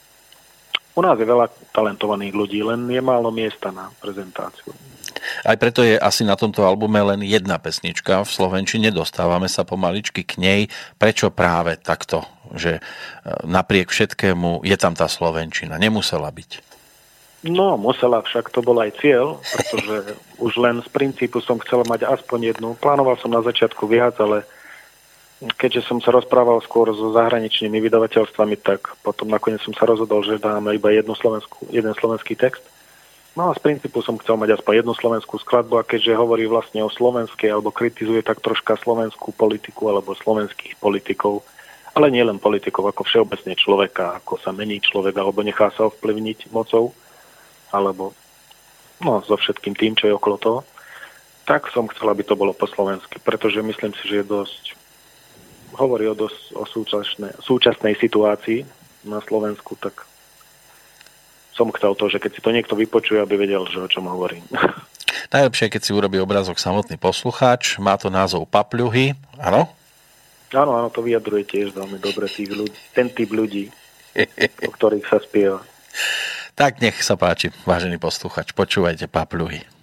u 0.96 1.00
nás 1.04 1.20
je 1.20 1.28
veľa 1.28 1.52
talentovaných 1.76 2.34
ľudí, 2.34 2.64
len 2.64 2.88
je 2.88 3.02
málo 3.04 3.28
miesta 3.28 3.68
na 3.68 3.92
prezentáciu. 4.00 4.72
Aj 5.44 5.56
preto 5.58 5.82
je 5.82 5.98
asi 5.98 6.22
na 6.22 6.34
tomto 6.34 6.62
albume 6.64 7.00
len 7.02 7.20
jedna 7.22 7.58
pesnička 7.60 8.22
v 8.22 8.30
Slovenčine, 8.30 8.94
dostávame 8.94 9.50
sa 9.50 9.66
pomaličky 9.66 10.22
k 10.22 10.38
nej. 10.38 10.60
Prečo 10.96 11.34
práve 11.34 11.76
takto, 11.78 12.24
že 12.54 12.78
e, 12.78 12.80
napriek 13.44 13.90
všetkému 13.90 14.64
je 14.66 14.76
tam 14.78 14.94
tá 14.94 15.10
Slovenčina? 15.10 15.76
Nemusela 15.76 16.30
byť. 16.30 16.76
No, 17.46 17.78
musela, 17.78 18.24
však 18.24 18.50
to 18.50 18.64
bol 18.64 18.74
aj 18.82 18.98
cieľ, 18.98 19.38
pretože 19.38 20.18
už 20.46 20.52
len 20.58 20.82
z 20.82 20.88
princípu 20.90 21.38
som 21.44 21.60
chcel 21.62 21.86
mať 21.86 22.08
aspoň 22.08 22.56
jednu. 22.56 22.74
Plánoval 22.80 23.20
som 23.22 23.30
na 23.30 23.44
začiatku 23.44 23.86
viac, 23.86 24.18
ale 24.18 24.42
keďže 25.60 25.84
som 25.84 26.00
sa 26.00 26.16
rozprával 26.16 26.64
skôr 26.64 26.88
so 26.96 27.12
zahraničnými 27.12 27.76
vydavateľstvami, 27.84 28.56
tak 28.64 28.96
potom 29.04 29.28
nakoniec 29.28 29.60
som 29.60 29.76
sa 29.76 29.84
rozhodol, 29.84 30.24
že 30.24 30.40
dáme 30.40 30.72
iba 30.72 30.88
jednu 30.90 31.12
slovenskú, 31.12 31.68
jeden 31.68 31.92
slovenský 31.92 32.34
text. 32.34 32.64
No 33.36 33.52
a 33.52 33.56
z 33.56 33.60
princípu 33.60 34.00
som 34.00 34.16
chcel 34.16 34.40
mať 34.40 34.56
aspoň 34.56 34.80
jednu 34.80 34.96
slovenskú 34.96 35.36
skladbu 35.36 35.76
a 35.76 35.84
keďže 35.84 36.16
hovorí 36.16 36.48
vlastne 36.48 36.80
o 36.80 36.88
slovenskej 36.88 37.52
alebo 37.52 37.68
kritizuje 37.68 38.24
tak 38.24 38.40
troška 38.40 38.80
slovenskú 38.80 39.36
politiku 39.36 39.92
alebo 39.92 40.16
slovenských 40.16 40.80
politikov, 40.80 41.44
ale 41.92 42.08
nie 42.08 42.24
len 42.24 42.40
politikov, 42.40 42.88
ako 42.88 43.04
všeobecne 43.04 43.52
človeka, 43.52 44.24
ako 44.24 44.40
sa 44.40 44.56
mení 44.56 44.80
človek 44.80 45.12
alebo 45.20 45.44
nechá 45.44 45.68
sa 45.76 45.92
ovplyvniť 45.92 46.48
mocou, 46.48 46.96
alebo 47.76 48.16
no, 49.04 49.20
so 49.20 49.36
všetkým 49.36 49.76
tým, 49.76 49.92
čo 49.92 50.08
je 50.08 50.16
okolo 50.16 50.36
toho, 50.40 50.58
tak 51.44 51.68
som 51.76 51.92
chcel, 51.92 52.08
aby 52.08 52.24
to 52.24 52.40
bolo 52.40 52.56
po 52.56 52.64
slovensky, 52.64 53.20
pretože 53.20 53.60
myslím 53.60 53.92
si, 54.00 54.08
že 54.08 54.24
je 54.24 54.32
dosť 54.32 54.62
hovorí 55.76 56.08
o, 56.08 56.16
dosť, 56.16 56.56
o 56.56 56.64
súčasnej, 56.64 57.32
súčasnej 57.44 57.94
situácii 58.00 58.64
na 59.04 59.20
Slovensku, 59.20 59.76
tak 59.76 60.08
som 61.56 61.72
chcel 61.72 61.96
to, 61.96 62.12
že 62.12 62.20
keď 62.20 62.30
si 62.36 62.40
to 62.44 62.52
niekto 62.52 62.76
vypočuje, 62.76 63.18
aby 63.24 63.40
vedel, 63.40 63.64
že 63.64 63.80
o 63.80 63.88
čom 63.88 64.04
hovorím. 64.12 64.44
Najlepšie, 65.34 65.72
keď 65.72 65.80
si 65.80 65.96
urobí 65.96 66.20
obrazok 66.20 66.60
samotný 66.60 67.00
poslucháč. 67.00 67.80
Má 67.80 67.96
to 67.96 68.12
názov 68.12 68.44
Papľuhy, 68.46 69.16
áno? 69.40 69.72
Áno, 70.54 70.72
áno, 70.78 70.88
to 70.92 71.02
vyjadruje 71.02 71.42
tiež 71.42 71.74
veľmi 71.74 71.98
dobre 71.98 72.30
tých 72.30 72.54
ľudí, 72.54 72.78
ten 72.94 73.10
typ 73.10 73.34
ľudí, 73.34 73.66
o 74.62 74.70
ktorých 74.70 75.06
sa 75.10 75.18
spieva. 75.18 75.58
Tak 76.54 76.78
nech 76.78 77.02
sa 77.02 77.18
páči, 77.18 77.50
vážený 77.66 77.98
posluchač, 77.98 78.54
počúvajte 78.54 79.10
Papľuhy. 79.10 79.75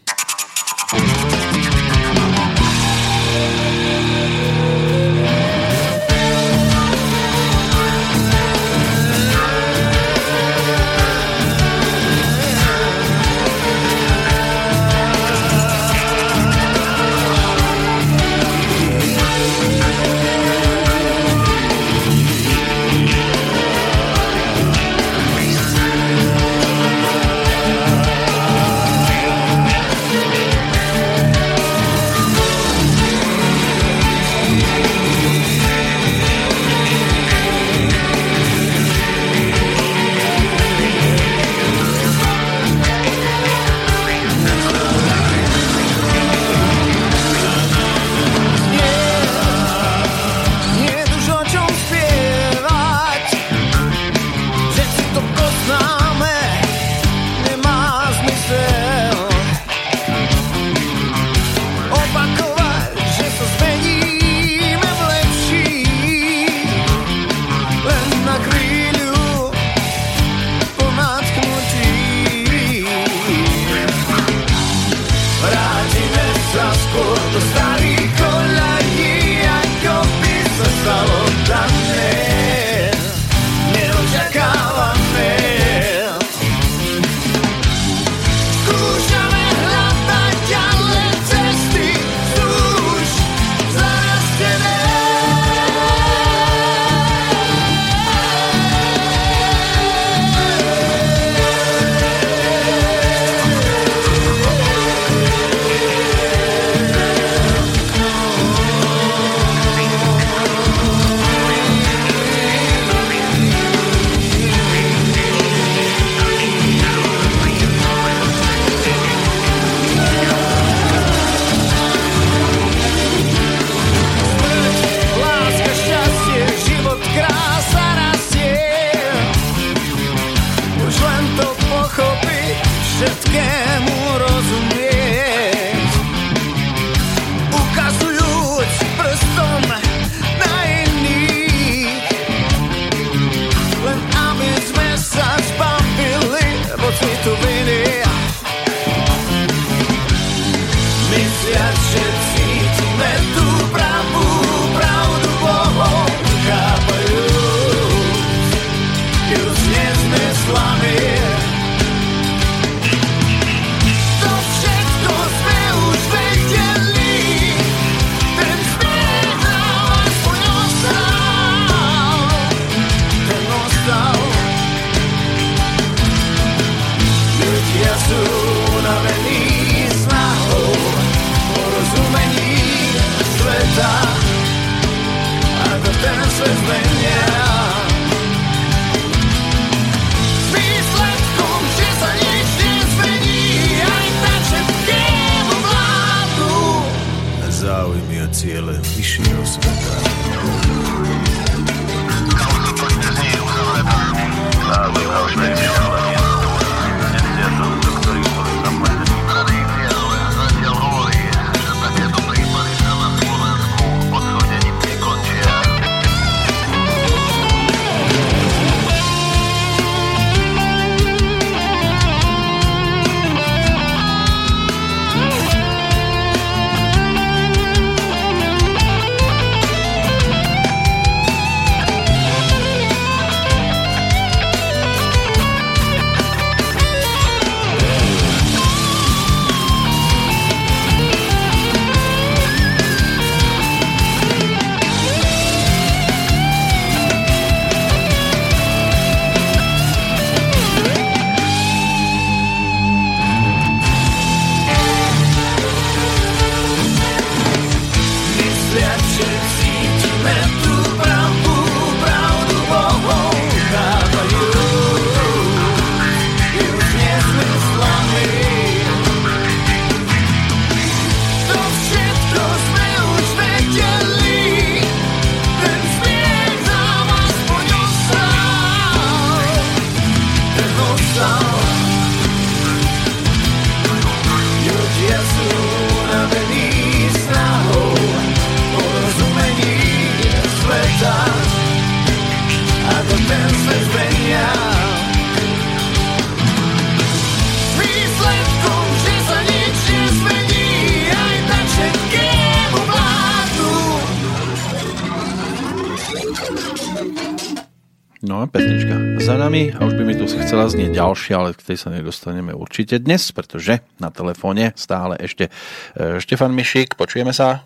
Pesnička 308.53 309.17
za 309.17 309.33
nami 309.33 309.73
a 309.73 309.81
už 309.81 309.97
by 309.97 310.05
mi 310.05 310.13
tu 310.13 310.29
chcela 310.29 310.69
znieť 310.69 310.93
ďalšia, 310.93 311.33
ale 311.41 311.57
k 311.57 311.73
tej 311.73 311.77
sa 311.81 311.89
nedostaneme 311.89 312.53
určite 312.53 313.01
dnes, 313.01 313.33
pretože 313.33 313.81
na 313.97 314.13
telefóne 314.13 314.77
stále 314.77 315.17
ešte 315.17 315.49
e, 315.49 316.21
Štefan 316.21 316.53
Mišik, 316.53 316.93
počujeme 316.93 317.33
sa? 317.33 317.65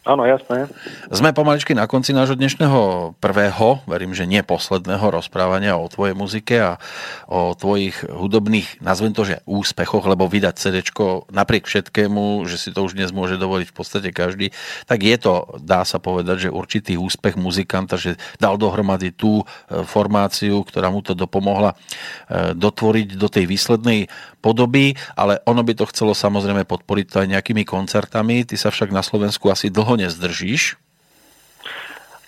Áno, 0.00 0.24
jasné. 0.24 0.64
Sme 1.12 1.36
pomaličky 1.36 1.76
na 1.76 1.84
konci 1.84 2.16
nášho 2.16 2.32
dnešného 2.32 3.12
prvého, 3.20 3.84
verím, 3.84 4.16
že 4.16 4.24
nie 4.24 4.40
posledného 4.40 5.12
rozprávania 5.12 5.76
o 5.76 5.92
tvojej 5.92 6.16
muzike 6.16 6.56
a 6.56 6.80
o 7.28 7.52
tvojich 7.52 8.08
hudobných, 8.08 8.80
nazvem 8.80 9.12
to, 9.12 9.28
že 9.28 9.44
úspechoch, 9.44 10.08
lebo 10.08 10.24
vydať 10.24 10.56
CD 10.56 10.80
napriek 11.28 11.68
všetkému, 11.68 12.48
že 12.48 12.56
si 12.56 12.72
to 12.72 12.80
už 12.80 12.96
dnes 12.96 13.12
môže 13.12 13.36
dovoliť 13.36 13.68
v 13.68 13.76
podstate 13.76 14.08
každý, 14.08 14.56
tak 14.88 15.04
je 15.04 15.16
to, 15.20 15.60
dá 15.60 15.84
sa 15.84 16.00
povedať, 16.00 16.48
že 16.48 16.56
určitý 16.56 16.96
úspech 16.96 17.36
muzikanta, 17.36 18.00
že 18.00 18.16
dal 18.40 18.56
dohromady 18.56 19.12
tú 19.12 19.44
e, 19.44 19.84
formáciu, 19.84 20.64
ktorá 20.64 20.88
mu 20.88 21.04
to 21.04 21.12
dopomohla 21.12 21.76
e, 21.76 22.56
dotvoriť 22.56 23.20
do 23.20 23.28
tej 23.28 23.44
výslednej 23.44 24.08
podoby, 24.40 24.96
ale 25.12 25.44
ono 25.44 25.60
by 25.60 25.76
to 25.76 25.84
chcelo 25.92 26.16
samozrejme 26.16 26.64
podporiť 26.64 27.06
to 27.06 27.16
aj 27.20 27.28
nejakými 27.28 27.68
koncertami. 27.68 28.48
Ty 28.48 28.56
sa 28.56 28.72
však 28.72 28.88
na 28.88 29.04
Slovensku 29.04 29.52
asi 29.52 29.68
dlho 29.68 29.99
nezdržíš? 30.00 30.80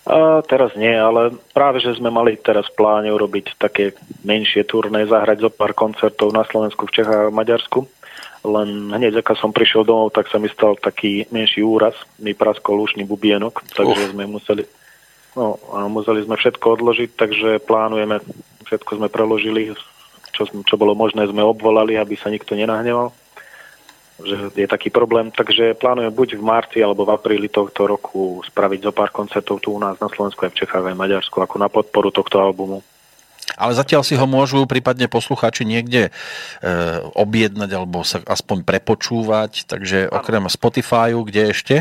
A 0.02 0.42
teraz 0.42 0.74
nie, 0.74 0.90
ale 0.90 1.30
práve, 1.54 1.78
že 1.78 1.94
sme 1.94 2.10
mali 2.10 2.34
teraz 2.34 2.66
v 2.66 2.74
pláne 2.74 3.14
urobiť 3.14 3.54
také 3.54 3.94
menšie 4.26 4.66
turné, 4.66 5.06
zahrať 5.06 5.46
zo 5.46 5.50
pár 5.54 5.78
koncertov 5.78 6.34
na 6.34 6.42
Slovensku, 6.42 6.90
v 6.90 6.94
Čechách 6.98 7.20
a 7.26 7.30
v 7.30 7.38
Maďarsku. 7.38 7.86
Len 8.42 8.90
hneď, 8.90 9.22
ako 9.22 9.38
som 9.38 9.54
prišiel 9.54 9.86
domov, 9.86 10.10
tak 10.10 10.26
sa 10.26 10.42
mi 10.42 10.50
stal 10.50 10.74
taký 10.74 11.30
menší 11.30 11.62
úraz. 11.62 11.94
Mi 12.18 12.34
praskol 12.34 12.82
ušný 12.82 13.06
bubienok, 13.06 13.62
takže 13.70 14.02
uh. 14.02 14.10
sme 14.10 14.26
museli, 14.26 14.66
no, 15.38 15.62
a 15.70 15.86
museli 15.86 16.26
sme 16.26 16.34
všetko 16.34 16.82
odložiť, 16.82 17.10
takže 17.14 17.48
plánujeme, 17.62 18.18
všetko 18.66 18.98
sme 18.98 19.06
preložili, 19.06 19.70
čo, 20.34 20.50
čo 20.50 20.74
bolo 20.74 20.98
možné, 20.98 21.30
sme 21.30 21.46
obvolali, 21.46 21.94
aby 21.94 22.18
sa 22.18 22.26
nikto 22.26 22.58
nenahneval 22.58 23.14
že 24.24 24.36
je 24.54 24.68
taký 24.68 24.88
problém, 24.88 25.30
takže 25.30 25.74
plánujem 25.78 26.12
buď 26.14 26.28
v 26.38 26.42
marci 26.42 26.78
alebo 26.80 27.04
v 27.04 27.14
apríli 27.14 27.48
tohto 27.50 27.86
roku 27.86 28.40
spraviť 28.46 28.80
zo 28.88 28.92
pár 28.92 29.10
koncertov 29.12 29.60
tu 29.60 29.74
u 29.74 29.80
nás 29.80 29.98
na 29.98 30.08
Slovensku 30.08 30.42
aj 30.46 30.52
v 30.54 30.58
Čechách 30.64 30.84
aj 30.88 30.94
v 30.94 31.02
Maďarsku 31.02 31.36
ako 31.38 31.56
na 31.60 31.68
podporu 31.68 32.08
tohto 32.10 32.40
albumu. 32.40 32.80
Ale 33.58 33.76
zatiaľ 33.76 34.02
si 34.06 34.16
ho 34.16 34.24
môžu 34.24 34.64
prípadne 34.64 35.10
poslucháči 35.10 35.68
niekde 35.68 36.08
e, 36.08 36.10
objednať 37.12 37.70
alebo 37.74 38.00
sa 38.06 38.24
aspoň 38.24 38.64
prepočúvať, 38.64 39.68
takže 39.68 40.08
okrem 40.08 40.46
Spotifyu, 40.48 41.20
kde 41.26 41.42
ešte? 41.52 41.74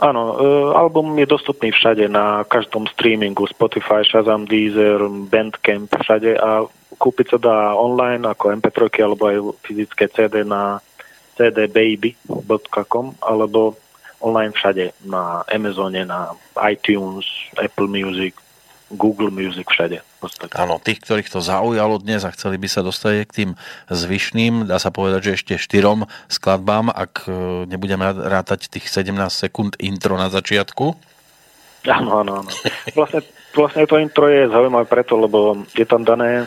Áno, 0.00 0.22
e, 0.34 0.34
album 0.72 1.12
je 1.20 1.28
dostupný 1.28 1.70
všade, 1.70 2.08
na 2.08 2.42
každom 2.48 2.88
streamingu, 2.88 3.44
Spotify, 3.52 4.00
Shazam, 4.00 4.48
Deezer, 4.48 4.98
Bandcamp, 5.28 5.92
všade 5.92 6.40
a 6.40 6.64
kúpiť 6.96 7.36
sa 7.36 7.38
dá 7.38 7.56
online 7.76 8.24
ako 8.24 8.60
MP3 8.60 8.80
alebo 9.04 9.22
aj 9.28 9.36
fyzické 9.64 10.08
CD 10.08 10.42
na 10.42 10.80
cdbaby.com 11.40 13.16
alebo 13.24 13.80
online 14.20 14.52
všade, 14.52 14.92
na 15.08 15.40
Amazone, 15.48 16.04
na 16.04 16.36
iTunes, 16.68 17.24
Apple 17.56 17.88
Music, 17.88 18.36
Google 18.92 19.32
Music 19.32 19.64
všade. 19.64 20.04
Áno, 20.52 20.76
tých, 20.76 21.00
ktorých 21.00 21.32
to 21.32 21.40
zaujalo 21.40 21.96
dnes 21.96 22.28
a 22.28 22.34
chceli 22.36 22.60
by 22.60 22.68
sa 22.68 22.84
dostať 22.84 23.24
k 23.24 23.32
tým 23.32 23.50
zvyšným, 23.88 24.68
dá 24.68 24.76
sa 24.76 24.92
povedať, 24.92 25.32
že 25.32 25.36
ešte 25.40 25.54
štyrom 25.56 26.04
skladbám, 26.28 26.92
ak 26.92 27.24
e, 27.24 27.32
nebudeme 27.64 28.04
rátať 28.04 28.68
tých 28.68 28.92
17 28.92 29.16
sekúnd 29.32 29.80
intro 29.80 30.20
na 30.20 30.28
začiatku. 30.28 30.92
Áno, 31.88 32.20
áno, 32.20 32.44
áno. 32.44 32.50
Vlastne, 32.92 33.24
vlastne 33.56 33.88
to 33.88 33.96
intro 33.96 34.28
je 34.28 34.52
zaujímavé 34.52 34.84
preto, 34.84 35.16
lebo 35.16 35.64
je 35.72 35.88
tam 35.88 36.04
dané 36.04 36.44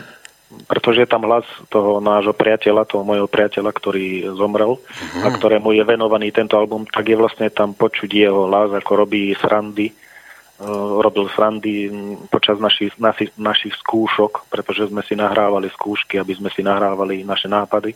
pretože 0.64 1.04
je 1.04 1.08
tam 1.08 1.26
hlas 1.28 1.44
toho 1.68 2.00
nášho 2.00 2.32
priateľa, 2.32 2.88
toho 2.88 3.04
môjho 3.04 3.28
priateľa, 3.28 3.70
ktorý 3.74 4.06
zomrel 4.34 4.80
uh-huh. 4.80 5.24
a 5.24 5.28
ktorému 5.28 5.74
je 5.76 5.84
venovaný 5.84 6.32
tento 6.32 6.56
album, 6.56 6.88
tak 6.88 7.10
je 7.10 7.16
vlastne 7.18 7.50
tam 7.52 7.76
počuť 7.76 8.08
jeho 8.08 8.48
hlas, 8.48 8.72
ako 8.72 9.04
robí 9.04 9.36
srandy, 9.36 9.92
uh, 9.92 10.98
robil 11.04 11.28
srandy 11.32 11.92
počas 12.32 12.56
našich, 12.56 12.96
našich, 12.96 13.34
našich 13.36 13.74
skúšok, 13.80 14.48
pretože 14.48 14.88
sme 14.88 15.04
si 15.04 15.18
nahrávali 15.18 15.68
skúšky, 15.72 16.16
aby 16.16 16.32
sme 16.34 16.48
si 16.48 16.64
nahrávali 16.64 17.22
naše 17.22 17.50
nápady. 17.50 17.92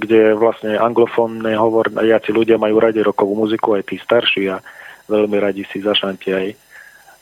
kde 0.00 0.32
vlastne 0.32 0.80
anglofónne 0.80 1.52
hovoriaci 1.52 2.32
ľudia 2.32 2.56
majú 2.56 2.80
radi 2.80 3.04
rokovú 3.04 3.36
muziku, 3.44 3.76
aj 3.76 3.84
tí 3.92 4.00
starší 4.00 4.48
a 4.48 4.64
veľmi 5.12 5.36
radi 5.36 5.68
si 5.68 5.84
zašantia 5.84 6.40
aj 6.40 6.48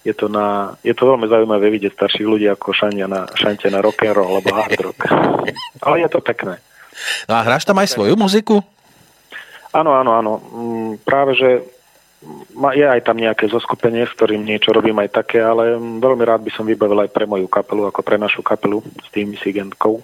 je 0.06 0.14
to, 0.14 0.30
na, 0.30 0.78
je 0.86 0.94
to 0.94 1.02
veľmi 1.02 1.26
zaujímavé 1.26 1.66
vidieť 1.66 1.98
starších 1.98 2.30
ľudí, 2.30 2.46
ako 2.46 2.70
šania 2.70 3.10
na, 3.10 3.26
šantia 3.34 3.74
na 3.74 3.82
rock 3.82 4.06
and 4.06 4.14
roll 4.14 4.38
alebo 4.38 4.54
hard 4.54 4.78
rock. 4.78 5.00
Ale 5.86 6.06
je 6.06 6.08
to 6.14 6.22
pekné. 6.22 6.62
No 7.26 7.34
a 7.34 7.42
hráš 7.42 7.66
tam 7.66 7.82
aj 7.82 7.90
svoju 7.90 8.14
muziku? 8.14 8.62
Áno, 9.74 9.90
áno, 9.98 10.10
áno. 10.14 10.32
Mm, 10.54 10.90
práve, 11.02 11.34
že 11.34 11.66
je 12.72 12.86
aj 12.86 13.00
tam 13.04 13.20
nejaké 13.20 13.46
zoskupenie, 13.46 14.08
s 14.08 14.16
ktorým 14.16 14.42
niečo 14.42 14.72
robím 14.72 14.96
aj 14.98 15.12
také, 15.12 15.44
ale 15.44 15.76
veľmi 15.76 16.24
rád 16.24 16.42
by 16.42 16.50
som 16.52 16.64
vybavil 16.64 17.04
aj 17.04 17.10
pre 17.12 17.28
moju 17.28 17.46
kapelu, 17.46 17.88
ako 17.88 18.00
pre 18.00 18.16
našu 18.16 18.40
kapelu 18.40 18.80
s 18.82 19.08
tým 19.12 19.36
Sigentkou. 19.36 20.00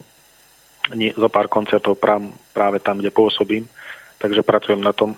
Zo 0.92 1.28
pár 1.30 1.46
koncertov 1.48 1.96
práve, 1.96 2.28
práve 2.52 2.78
tam, 2.82 2.98
kde 3.00 3.14
pôsobím, 3.14 3.64
takže 4.18 4.44
pracujem 4.44 4.82
na 4.82 4.92
tom, 4.92 5.16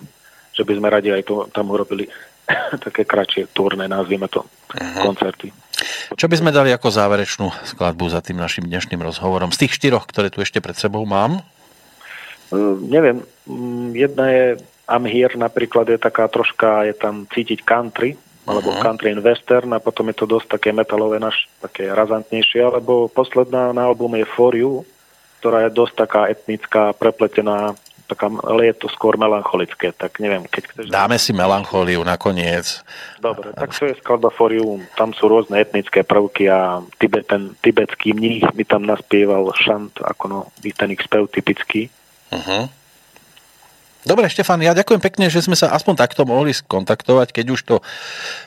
že 0.54 0.62
by 0.62 0.76
sme 0.76 0.88
radi 0.92 1.10
aj 1.10 1.22
to 1.26 1.48
tam 1.50 1.72
urobili 1.74 2.06
také 2.84 3.02
kratšie 3.02 3.50
turné, 3.50 3.88
nazvime 3.90 4.28
to, 4.30 4.44
uh-huh. 4.44 5.02
koncerty. 5.02 5.50
Čo 6.14 6.30
by 6.30 6.36
sme 6.38 6.54
dali 6.54 6.70
ako 6.70 6.92
záverečnú 6.92 7.50
skladbu 7.74 8.06
za 8.06 8.22
tým 8.22 8.38
našim 8.38 8.62
dnešným 8.62 9.02
rozhovorom? 9.02 9.50
Z 9.50 9.66
tých 9.66 9.74
štyroch, 9.80 10.06
ktoré 10.06 10.30
tu 10.30 10.38
ešte 10.44 10.62
pred 10.62 10.76
sebou 10.78 11.02
mám? 11.02 11.42
Uh, 12.54 12.78
neviem. 12.86 13.26
Mm, 13.48 13.90
jedna 13.98 14.24
je 14.30 14.44
I'm 14.84 15.08
Here 15.08 15.32
napríklad 15.32 15.88
je 15.88 15.98
taká 15.98 16.28
troška, 16.28 16.84
je 16.84 16.94
tam 16.96 17.24
cítiť 17.28 17.64
country, 17.64 18.20
alebo 18.44 18.76
uh-huh. 18.76 18.84
country 18.84 19.16
and 19.16 19.24
western 19.24 19.72
a 19.72 19.80
potom 19.80 20.12
je 20.12 20.16
to 20.20 20.26
dosť 20.28 20.60
také 20.60 20.68
metalové 20.76 21.16
naš, 21.16 21.48
také 21.64 21.88
razantnejšie, 21.88 22.60
alebo 22.60 23.08
posledná 23.08 23.72
na 23.72 23.88
albume 23.88 24.20
je 24.20 24.28
For 24.28 24.52
You, 24.52 24.84
ktorá 25.40 25.68
je 25.68 25.76
dosť 25.76 25.94
taká 25.96 26.22
etnická, 26.28 26.92
prepletená 26.92 27.72
taká, 28.04 28.28
ale 28.28 28.68
je 28.68 28.84
to 28.84 28.88
skôr 28.92 29.16
melancholické, 29.16 29.96
tak 29.96 30.20
neviem, 30.20 30.44
keď 30.44 30.62
chceš... 30.68 30.84
Dáme 30.92 31.16
si 31.16 31.32
melanchóliu 31.32 32.04
nakoniec. 32.04 32.84
Dobre, 33.16 33.56
tak 33.56 33.72
to 33.72 33.88
je 33.88 33.96
skladba 33.96 34.28
Forium, 34.28 34.84
tam 34.92 35.16
sú 35.16 35.24
rôzne 35.24 35.56
etnické 35.56 36.04
prvky 36.04 36.52
a 36.52 36.84
Tibet, 37.00 37.24
ten 37.24 37.56
tibetský 37.64 38.12
mních 38.12 38.52
mi 38.52 38.64
tam 38.68 38.84
naspieval 38.84 39.48
šant, 39.56 40.04
ako 40.04 40.24
no, 40.28 40.38
ten 40.76 40.92
ich 40.92 41.00
spev 41.00 41.32
typický. 41.32 41.88
Uh-huh. 42.28 42.68
Dobre, 44.04 44.28
Štefan, 44.28 44.60
ja 44.60 44.76
ďakujem 44.76 45.00
pekne, 45.00 45.32
že 45.32 45.40
sme 45.40 45.56
sa 45.56 45.72
aspoň 45.72 45.96
takto 45.96 46.28
mohli 46.28 46.52
skontaktovať, 46.52 47.32
keď 47.32 47.46
už 47.56 47.60
to 47.64 47.76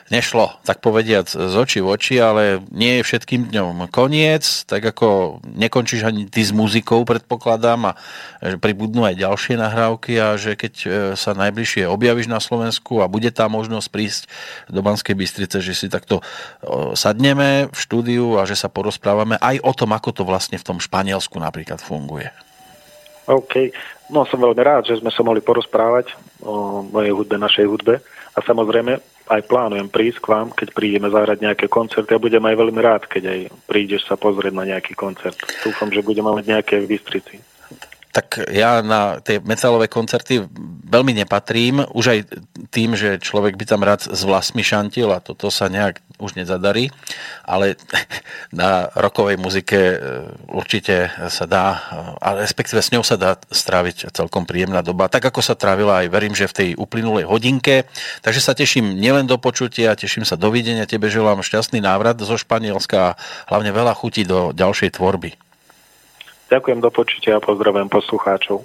nešlo, 0.06 0.54
tak 0.62 0.78
povediac, 0.78 1.26
z 1.26 1.50
očí 1.50 1.82
v 1.82 1.98
oči, 1.98 2.22
ale 2.22 2.62
nie 2.70 3.02
je 3.02 3.02
všetkým 3.02 3.50
dňom 3.50 3.90
koniec, 3.90 4.46
tak 4.70 4.86
ako 4.86 5.42
nekončíš 5.42 6.06
ani 6.06 6.30
ty 6.30 6.46
s 6.46 6.54
muzikou, 6.54 7.02
predpokladám, 7.02 7.90
a 7.90 7.92
pribudnú 8.62 9.02
aj 9.02 9.18
ďalšie 9.18 9.58
nahrávky 9.58 10.14
a 10.22 10.38
že 10.38 10.54
keď 10.54 10.74
e, 10.78 10.88
sa 11.18 11.34
najbližšie 11.34 11.90
objavíš 11.90 12.30
na 12.30 12.38
Slovensku 12.38 13.02
a 13.02 13.10
bude 13.10 13.34
tá 13.34 13.50
možnosť 13.50 13.88
prísť 13.90 14.22
do 14.70 14.78
Banskej 14.78 15.18
Bystrice, 15.18 15.58
že 15.58 15.74
si 15.74 15.90
takto 15.90 16.22
sadneme 16.94 17.66
v 17.66 17.78
štúdiu 17.78 18.38
a 18.38 18.46
že 18.46 18.54
sa 18.54 18.70
porozprávame 18.70 19.34
aj 19.42 19.58
o 19.66 19.74
tom, 19.74 19.90
ako 19.90 20.14
to 20.14 20.22
vlastne 20.22 20.54
v 20.54 20.66
tom 20.66 20.78
Španielsku 20.78 21.34
napríklad 21.42 21.82
funguje. 21.82 22.30
OK. 23.28 23.70
No 24.08 24.24
som 24.24 24.40
veľmi 24.40 24.62
rád, 24.64 24.88
že 24.88 24.96
sme 24.96 25.12
sa 25.12 25.20
mohli 25.20 25.44
porozprávať 25.44 26.16
o 26.40 26.80
mojej 26.88 27.12
hudbe, 27.12 27.36
našej 27.36 27.66
hudbe 27.68 28.00
a 28.32 28.38
samozrejme 28.40 28.96
aj 29.28 29.44
plánujem 29.44 29.92
prísť 29.92 30.24
k 30.24 30.30
vám, 30.32 30.48
keď 30.56 30.68
prídeme 30.72 31.12
zahrať 31.12 31.44
nejaké 31.44 31.66
koncerty 31.68 32.16
a 32.16 32.22
budem 32.22 32.40
aj 32.40 32.56
veľmi 32.56 32.80
rád, 32.80 33.04
keď 33.04 33.22
aj 33.28 33.40
prídeš 33.68 34.08
sa 34.08 34.16
pozrieť 34.16 34.56
na 34.56 34.64
nejaký 34.64 34.96
koncert. 34.96 35.36
Dúfam, 35.60 35.92
že 35.92 36.00
budeme 36.00 36.32
mať 36.32 36.44
nejaké 36.48 36.80
v 36.80 36.96
tak 38.18 38.50
ja 38.50 38.82
na 38.82 39.22
tie 39.22 39.38
metalové 39.38 39.86
koncerty 39.86 40.42
veľmi 40.90 41.14
nepatrím, 41.22 41.86
už 41.94 42.04
aj 42.10 42.18
tým, 42.74 42.98
že 42.98 43.22
človek 43.22 43.54
by 43.54 43.62
tam 43.62 43.86
rád 43.86 44.10
s 44.10 44.26
vlasmi 44.26 44.66
šantil 44.66 45.14
a 45.14 45.22
toto 45.22 45.54
sa 45.54 45.70
nejak 45.70 46.02
už 46.18 46.34
nezadarí, 46.34 46.90
ale 47.46 47.78
na 48.50 48.90
rokovej 48.98 49.38
muzike 49.38 49.78
e, 49.78 49.96
určite 50.50 51.14
sa 51.30 51.46
dá, 51.46 51.78
a 52.18 52.34
respektíve 52.34 52.82
s 52.82 52.90
ňou 52.90 53.06
sa 53.06 53.14
dá 53.14 53.38
stráviť 53.38 54.10
celkom 54.10 54.42
príjemná 54.42 54.82
doba, 54.82 55.06
tak 55.06 55.22
ako 55.30 55.38
sa 55.38 55.54
trávila 55.54 56.02
aj 56.02 56.10
verím, 56.10 56.34
že 56.34 56.50
v 56.50 56.56
tej 56.58 56.70
uplynulej 56.74 57.22
hodinke. 57.22 57.86
Takže 58.26 58.42
sa 58.42 58.58
teším 58.58 58.98
nielen 58.98 59.30
do 59.30 59.38
počutia, 59.38 59.94
teším 59.94 60.26
sa 60.26 60.34
do 60.34 60.50
videnia, 60.50 60.90
tebe 60.90 61.06
želám 61.06 61.46
šťastný 61.46 61.78
návrat 61.78 62.18
zo 62.18 62.34
Španielska 62.34 62.98
a 62.98 63.16
hlavne 63.46 63.70
veľa 63.70 63.94
chutí 63.94 64.26
do 64.26 64.50
ďalšej 64.50 64.98
tvorby. 64.98 65.47
Ďakujem 66.48 66.80
do 66.80 66.88
počutia 66.88 67.36
a 67.36 67.44
pozdravujem 67.44 67.92
poslucháčov. 67.92 68.64